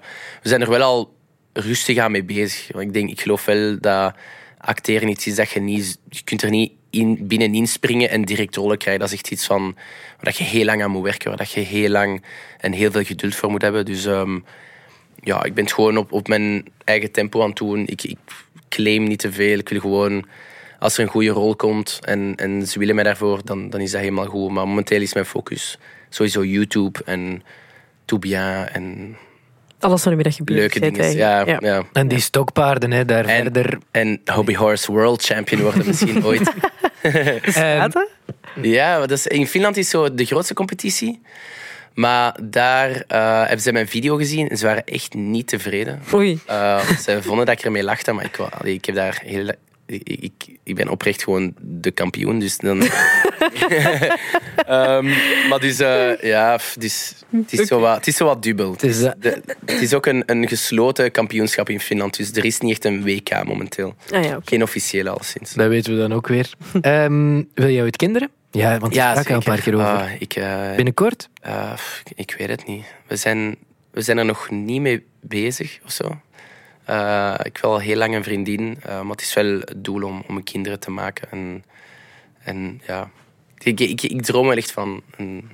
we 0.42 0.48
zijn 0.48 0.60
er 0.60 0.70
wel 0.70 0.82
al 0.82 1.14
rustig 1.52 1.98
aan 1.98 2.10
mee 2.10 2.24
bezig. 2.24 2.72
Want 2.72 2.84
Ik, 2.84 2.92
denk, 2.92 3.10
ik 3.10 3.20
geloof 3.20 3.44
wel 3.44 3.80
dat 3.80 4.14
acteren 4.58 5.08
iets 5.08 5.26
is 5.26 5.34
dat 5.34 5.50
je 5.50 5.60
niet... 5.60 5.98
Je 6.08 6.22
kunt 6.24 6.42
er 6.42 6.50
niet 6.50 6.72
in, 6.90 7.26
binnenin 7.26 7.66
springen 7.66 8.10
en 8.10 8.24
direct 8.24 8.56
rollen 8.56 8.78
krijgen. 8.78 9.02
Dat 9.02 9.12
is 9.12 9.18
echt 9.18 9.30
iets 9.30 9.46
van... 9.46 9.74
Waar 10.16 10.24
dat 10.24 10.36
je 10.36 10.44
heel 10.44 10.64
lang 10.64 10.82
aan 10.82 10.90
moet 10.90 11.02
werken. 11.02 11.28
Waar 11.28 11.38
dat 11.38 11.52
je 11.52 11.60
heel 11.60 11.90
lang 11.90 12.24
en 12.58 12.72
heel 12.72 12.90
veel 12.90 13.04
geduld 13.04 13.34
voor 13.34 13.50
moet 13.50 13.62
hebben. 13.62 13.84
Dus... 13.84 14.04
ehm, 14.06 14.38
ja, 15.22 15.44
ik 15.44 15.54
ben 15.54 15.64
het 15.64 15.72
gewoon 15.72 15.96
op, 15.96 16.12
op 16.12 16.28
mijn 16.28 16.68
eigen 16.84 17.12
tempo 17.12 17.42
aan 17.42 17.48
het 17.48 17.56
doen. 17.56 17.86
Ik, 17.86 18.02
ik 18.02 18.18
claim 18.68 19.04
niet 19.04 19.18
te 19.18 19.32
veel. 19.32 19.58
Ik 19.58 19.68
wil 19.68 19.80
gewoon, 19.80 20.26
als 20.78 20.96
er 20.96 21.02
een 21.02 21.10
goede 21.10 21.30
rol 21.30 21.56
komt 21.56 21.98
en, 22.02 22.32
en 22.36 22.66
ze 22.66 22.78
willen 22.78 22.94
mij 22.94 23.04
daarvoor, 23.04 23.40
dan, 23.44 23.70
dan 23.70 23.80
is 23.80 23.90
dat 23.90 24.00
helemaal 24.00 24.26
goed. 24.26 24.50
Maar 24.50 24.68
momenteel 24.68 25.00
is 25.00 25.14
mijn 25.14 25.26
focus 25.26 25.78
sowieso 26.08 26.44
YouTube 26.44 27.00
en 27.04 27.42
Tout 28.04 28.20
Bien 28.20 28.72
en 28.72 29.16
Alles 29.80 30.04
waarmee 30.04 30.24
dat 30.24 30.36
je 30.36 30.44
bezig 30.44 30.60
leuke 30.60 30.80
dingen. 30.80 31.16
Ja, 31.16 31.58
ja. 31.60 31.82
En 31.92 32.08
die 32.08 32.20
stokpaarden, 32.20 32.90
hè, 32.90 33.04
daar 33.04 33.24
En, 33.24 33.42
verder. 33.42 33.78
en 33.90 34.20
Hobby 34.24 34.54
Horse 34.54 34.92
World 34.92 35.22
Champion 35.22 35.60
worden 35.60 35.86
misschien 35.86 36.24
ooit. 36.26 36.52
Ehm, 37.02 37.90
dat? 37.90 38.08
Ja, 38.62 38.98
maar 38.98 39.08
dat 39.08 39.18
is, 39.18 39.26
in 39.26 39.46
Finland 39.46 39.76
is 39.76 39.90
zo 39.90 40.14
de 40.14 40.24
grootste 40.24 40.54
competitie. 40.54 41.20
Maar 41.94 42.36
daar 42.42 42.90
eh, 42.90 43.40
hebben 43.40 43.60
ze 43.60 43.72
mijn 43.72 43.88
video 43.88 44.16
gezien 44.16 44.48
en 44.48 44.56
ze 44.56 44.66
waren 44.66 44.84
echt 44.84 45.14
niet 45.14 45.48
tevreden. 45.48 46.02
Oei. 46.14 46.40
Uh, 46.50 46.88
ze 46.88 47.22
vonden 47.22 47.46
dat 47.46 47.58
ik 47.58 47.64
ermee 47.64 47.82
lachte, 47.82 48.12
maar 48.12 48.24
ik, 48.24 48.38
allee, 48.38 48.74
ik 48.74 48.84
heb 48.84 48.94
daar 48.94 49.20
heel... 49.24 49.48
Ik, 49.86 50.02
ik, 50.04 50.57
ik 50.68 50.74
ben 50.74 50.88
oprecht 50.88 51.22
gewoon 51.22 51.54
de 51.60 51.90
kampioen, 51.90 52.38
dus 52.38 52.56
dan... 52.58 52.82
Ehm, 54.66 55.04
maar 55.48 55.60
dus, 55.60 55.78
eh, 55.78 56.20
ja, 56.22 56.58
dus, 56.78 57.14
het, 57.30 57.52
is 57.52 57.66
zo 57.68 57.80
wat, 57.80 57.94
het 57.96 58.06
is 58.06 58.16
zo 58.16 58.24
wat 58.24 58.42
dubbel. 58.42 58.72
Het 58.72 58.82
is, 58.82 59.02
eh, 59.02 59.12
De- 59.18 59.42
het 59.66 59.80
is 59.80 59.94
ook 59.94 60.06
een, 60.06 60.22
een 60.26 60.48
gesloten 60.48 61.10
kampioenschap 61.10 61.68
in 61.68 61.80
Finland, 61.80 62.16
dus 62.16 62.30
er 62.32 62.44
is 62.44 62.58
niet 62.60 62.70
echt 62.70 62.84
een 62.84 63.02
WK 63.02 63.44
momenteel. 63.44 63.94
Ah 64.12 64.24
ja, 64.24 64.36
oké. 64.36 64.42
Geen 64.44 64.62
officiële, 64.62 65.10
alleszins. 65.10 65.52
dat 65.52 65.68
weten 65.68 65.92
we 65.94 65.98
dan 65.98 66.12
ook 66.12 66.26
weer. 66.28 66.50
Ehm, 66.80 67.42
wil 67.54 67.68
jij 67.68 67.82
ooit 67.82 67.96
kinderen? 67.96 68.30
Ja, 68.50 68.78
want 68.78 68.94
daar 68.94 69.10
sprak 69.10 69.26
je 69.26 69.32
al 69.32 69.38
een 69.38 69.42
paar 69.44 69.60
keer 69.60 69.74
over. 69.74 69.86
Ah, 69.86 70.10
ik, 70.18 70.34
eh, 70.34 70.74
Binnenkort? 70.74 71.28
ik 72.14 72.34
weet 72.38 72.48
het 72.48 72.66
niet. 72.66 72.84
We 73.06 73.16
zijn, 73.16 73.56
we 73.90 74.00
zijn 74.00 74.18
er 74.18 74.24
nog 74.24 74.50
niet 74.50 74.80
mee 74.80 75.04
bezig 75.20 75.78
of 75.84 75.90
zo. 75.92 76.20
Eh, 76.88 77.34
ik 77.42 77.58
wil 77.58 77.70
al 77.70 77.78
heel 77.78 77.96
lang 77.96 78.14
een 78.14 78.24
vriendin, 78.24 78.78
eh, 78.82 79.00
maar 79.00 79.10
het 79.10 79.20
is 79.20 79.34
wel 79.34 79.44
het 79.44 79.74
doel 79.76 80.02
om, 80.02 80.22
om 80.28 80.44
kinderen 80.44 80.80
te 80.80 80.90
maken. 80.90 81.28
En, 81.30 81.64
en 82.42 82.80
ja, 82.86 83.10
ik, 83.58 83.80
ik, 83.80 84.02
ik 84.02 84.22
droom 84.22 84.46
wel 84.46 84.56
echt 84.56 84.72
van 84.72 85.02
een, 85.16 85.50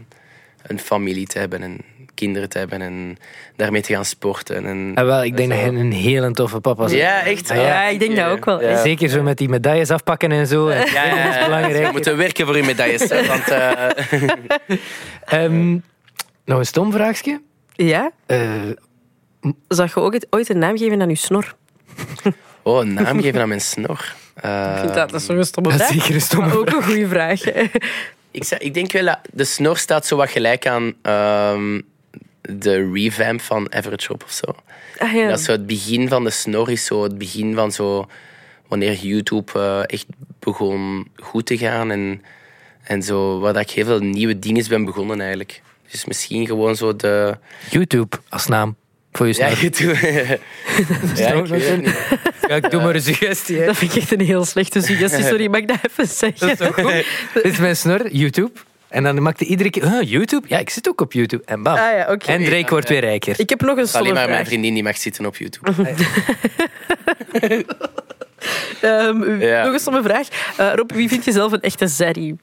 een 0.62 0.78
familie 0.78 1.26
te 1.26 1.38
hebben 1.38 1.62
en 1.62 1.78
kinderen 2.14 2.48
te 2.48 2.58
hebben 2.58 2.82
en 2.82 3.16
daarmee 3.56 3.82
te 3.82 3.92
gaan 3.92 4.04
sporten. 4.04 4.66
En, 4.66 4.92
Ah, 4.94 5.04
wel, 5.04 5.24
ik 5.24 5.36
denk 5.36 5.50
dat 5.50 5.58
je 5.60 5.66
een 5.66 5.92
hele 5.92 6.30
toffe 6.30 6.60
papa 6.60 6.84
bent. 6.84 6.96
Ja, 6.96 7.22
echt. 7.24 7.50
Ah, 7.50 7.56
ja. 7.56 7.62
Ja, 7.62 7.84
ik 7.84 7.98
denk 7.98 8.16
dat 8.16 8.30
ook 8.30 8.44
wel. 8.44 8.76
Zeker 8.76 9.08
zo 9.08 9.22
met 9.22 9.38
die 9.38 9.48
medailles 9.48 9.90
afpakken 9.90 10.32
en 10.32 10.46
zo. 10.46 10.70
Ja, 10.70 10.84
ja, 10.84 11.24
Dat 11.24 11.34
is 11.34 11.44
belangrijk. 11.44 11.86
We 11.86 11.92
moeten 11.92 12.16
werken 12.16 12.46
voor 12.46 12.54
uw 12.54 12.64
medailles. 12.64 13.08
Hè, 13.08 13.26
want, 13.26 13.48
eh, 13.48 13.88
Ehm, 15.44 15.78
nog 16.44 16.58
een 16.58 16.66
stom 16.66 16.92
vraagje. 16.92 17.40
Ja? 17.72 18.10
Eh, 19.44 19.50
Zou 19.68 19.88
je 19.94 20.00
ook 20.00 20.12
het- 20.12 20.26
ooit 20.30 20.48
een 20.48 20.58
naam 20.58 20.76
geven 20.78 21.00
aan 21.02 21.08
je 21.08 21.14
snor? 21.16 21.54
oh, 22.62 22.80
een 22.80 22.92
naam 22.94 23.20
geven 23.20 23.40
aan 23.40 23.48
mijn 23.48 23.60
snor. 23.60 24.14
Eh, 24.34 24.70
Ik 24.74 24.80
vind 24.80 24.94
dat, 24.94 25.10
dat 25.10 25.20
is 25.20 25.26
toch 25.26 25.36
een 25.36 25.44
stomme 25.44 25.70
dat 25.70 25.80
is 25.80 25.86
vraag? 25.86 25.98
zeker 26.00 26.14
een 26.14 26.20
stomme 26.20 26.46
Maar 26.48 26.56
ook 26.56 26.66
een 26.72 26.82
goede 26.82 27.08
vraag. 27.08 27.40
Ik, 28.30 28.44
zou- 28.44 28.60
ik 28.64 28.74
denk 28.74 28.92
wel 28.92 29.04
dat 29.04 29.18
de 29.32 29.44
snor 29.44 29.76
staat 29.76 30.06
zo 30.06 30.16
wat 30.16 30.30
gelijk 30.30 30.66
aan 30.66 30.92
ehm, 31.02 31.80
de 32.40 32.90
revamp 32.92 33.40
van 33.40 33.72
Average 33.74 34.08
Rob 34.08 34.22
of 34.24 34.30
zo. 34.32 34.44
Ah, 34.98 35.12
ja. 35.12 35.28
Dat 35.28 35.38
is 35.38 35.44
zo 35.44 35.52
het 35.52 35.66
begin 35.66 36.08
van 36.08 36.24
de 36.24 36.30
snor 36.30 36.70
is 36.70 36.84
zo 36.84 37.02
het 37.02 37.18
begin 37.18 37.54
van 37.54 37.72
zo 37.72 38.06
wanneer 38.68 38.92
YouTube 38.94 39.52
eh, 39.54 39.80
echt 39.86 40.06
begon 40.38 41.08
goed 41.16 41.46
te 41.46 41.58
gaan 41.58 41.90
en, 41.90 42.22
en 42.82 43.02
zo 43.02 43.38
waar 43.38 43.52
dat 43.52 43.62
ik 43.62 43.70
heel 43.70 43.84
veel 43.84 44.00
nieuwe 44.00 44.38
dingen 44.38 44.68
ben 44.68 44.84
begonnen 44.84 45.18
eigenlijk. 45.20 45.62
Dus 45.90 46.04
misschien 46.04 46.46
gewoon 46.46 46.76
zo 46.76 46.96
de 46.96 47.36
YouTube 47.70 48.16
als 48.28 48.46
naam 48.46 48.76
voor 49.16 49.26
je 49.26 49.34
ja, 49.36 49.48
snor. 49.48 49.60
YouTube. 49.60 49.92
ja, 51.22 51.32
ik 51.32 51.46
weet 51.46 51.68
het 51.68 51.80
niet. 51.80 51.96
Ja, 52.48 52.54
ik 52.54 52.70
doe 52.70 52.82
maar 52.82 52.94
een 52.94 53.02
suggestie. 53.02 53.58
hè. 53.58 53.66
Dat 53.66 53.76
vind 53.76 53.94
ik 53.94 54.02
echt 54.02 54.12
een 54.12 54.20
heel 54.20 54.44
slechte 54.44 54.80
suggestie. 54.80 55.24
Sorry, 55.32 55.46
mag 55.46 55.60
ik 55.60 55.68
dat 55.68 55.76
even 55.90 56.06
zeggen? 56.06 56.40
Dat 56.48 56.60
is 56.60 56.66
toch 56.66 56.74
goed? 56.74 57.04
Dit 57.42 57.52
is 57.52 57.58
mijn 57.58 57.76
snor, 57.76 58.08
YouTube. 58.10 58.50
En 58.88 59.02
dan 59.02 59.22
maakte 59.22 59.44
iedere 59.44 59.70
keer, 59.70 60.02
YouTube? 60.02 60.46
Ja, 60.48 60.58
ik 60.58 60.70
zit 60.70 60.88
ook 60.88 61.00
op 61.00 61.12
YouTube. 61.12 61.42
En 61.46 61.62
bam. 61.62 61.74
Ah 61.74 61.96
ja, 61.96 62.06
oké. 62.12 62.26
En 62.32 62.44
Drake 62.44 62.70
wordt 62.70 62.88
weer 62.88 63.00
rijker. 63.00 63.34
Ik 63.40 63.48
heb 63.48 63.60
nog 63.60 63.76
een 63.78 63.88
stomme 63.88 64.08
Alleen 64.08 64.20
maar 64.20 64.28
mijn 64.30 64.46
vriendin 64.46 64.74
die 64.74 64.82
mag 64.82 64.96
zitten 64.96 65.26
op 65.26 65.36
YouTube. 65.36 65.70
Ehm, 68.80 69.40
Ja. 69.40 69.64
Nog 69.64 69.72
een 69.72 69.78
stomme 69.80 70.02
vraag. 70.02 70.28
Eh, 70.56 70.72
Rob, 70.74 70.92
wie 70.92 71.08
vind 71.08 71.24
je 71.24 71.32
zelf 71.32 71.52
een 71.52 71.60
echte 71.60 71.86
zaddy? 71.86 72.34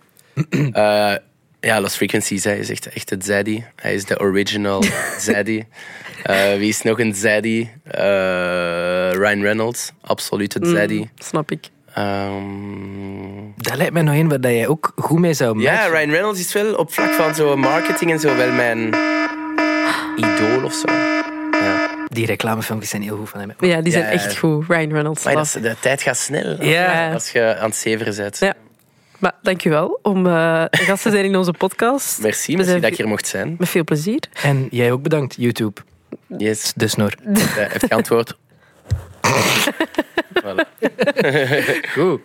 Eh, 0.71 1.13
ja, 1.61 1.81
Lost 1.81 1.95
Frequencies, 1.95 2.43
hij 2.43 2.57
is 2.57 2.69
echt, 2.69 2.87
echt 2.93 3.09
het 3.09 3.25
Zaddy. 3.25 3.63
Hij 3.75 3.93
is 3.93 4.05
de 4.05 4.19
original 4.19 4.83
Zaddy. 5.27 5.63
Eh, 6.23 6.53
wie 6.57 6.69
is 6.69 6.81
nog 6.81 6.99
een 6.99 7.15
Zaddy? 7.15 7.67
Eh, 7.83 9.11
Ryan 9.11 9.41
Reynolds, 9.41 9.91
absoluut 10.01 10.53
het 10.53 10.67
Zaddy. 10.67 11.07
Snap 11.17 11.51
ik. 11.51 11.69
Ehm, 11.93 12.43
Dat 13.57 13.75
lijkt 13.75 13.93
mij 13.93 14.01
nog 14.01 14.15
een 14.15 14.29
waar 14.29 14.41
dat 14.41 14.51
jij 14.51 14.67
ook 14.67 14.91
goed 14.95 15.19
mee 15.19 15.33
zou 15.33 15.61
ja, 15.61 15.71
matchen. 15.73 15.91
Ryan 15.91 16.09
Reynolds 16.09 16.39
is 16.39 16.53
wel 16.53 16.73
op 16.75 16.93
vlak 16.93 17.09
van 17.11 17.35
zo 17.35 17.57
marketing 17.57 18.11
en 18.11 18.19
zo 18.19 18.35
wel 18.35 18.51
mijn 18.51 18.87
idool 20.15 20.63
of 20.63 20.73
zo. 20.73 20.91
Ja. 21.61 21.89
Die 22.07 22.25
reclamefilmpjes 22.25 22.89
zijn 22.89 23.01
heel 23.01 23.17
goed 23.17 23.29
van 23.29 23.39
hem. 23.39 23.53
Ja, 23.59 23.81
die 23.81 23.91
zijn 23.91 24.03
Ja, 24.05 24.09
echt 24.11 24.37
goed. 24.37 24.65
Ryan 24.67 24.91
Reynolds. 24.91 25.23
Maar 25.23 25.33
dat 25.33 25.57
de 25.61 25.75
tijd 25.79 26.01
gaat 26.01 26.17
snel 26.17 26.63
Ja. 26.63 27.13
als 27.13 27.31
je 27.31 27.55
aan 27.57 27.69
het 27.69 27.75
zeveren 27.75 28.15
bent. 28.15 28.39
Ja. 28.39 28.53
Maar 29.21 29.33
dankjewel 29.41 29.99
om 30.01 30.27
eh 30.27 30.63
gast 30.69 31.03
te 31.03 31.09
zijn 31.09 31.25
in 31.25 31.35
onze 31.35 31.53
podcast. 31.53 32.21
Merci, 32.21 32.55
merci 32.55 32.79
dat 32.79 32.91
ik 32.91 32.97
hier 32.97 33.07
mocht 33.07 33.27
zijn. 33.27 33.55
Met 33.57 33.69
veel 33.69 33.83
plezier. 33.83 34.19
En 34.43 34.67
jij 34.71 34.91
ook 34.91 35.01
bedankt, 35.01 35.35
YouTube. 35.37 35.81
Yes, 36.37 36.73
De 36.75 36.87
snor. 36.87 37.13
uh, 37.27 37.35
heeft 37.55 37.85
geantwoord. 37.85 38.37
voilà. 40.43 40.65
Goed. 41.93 42.21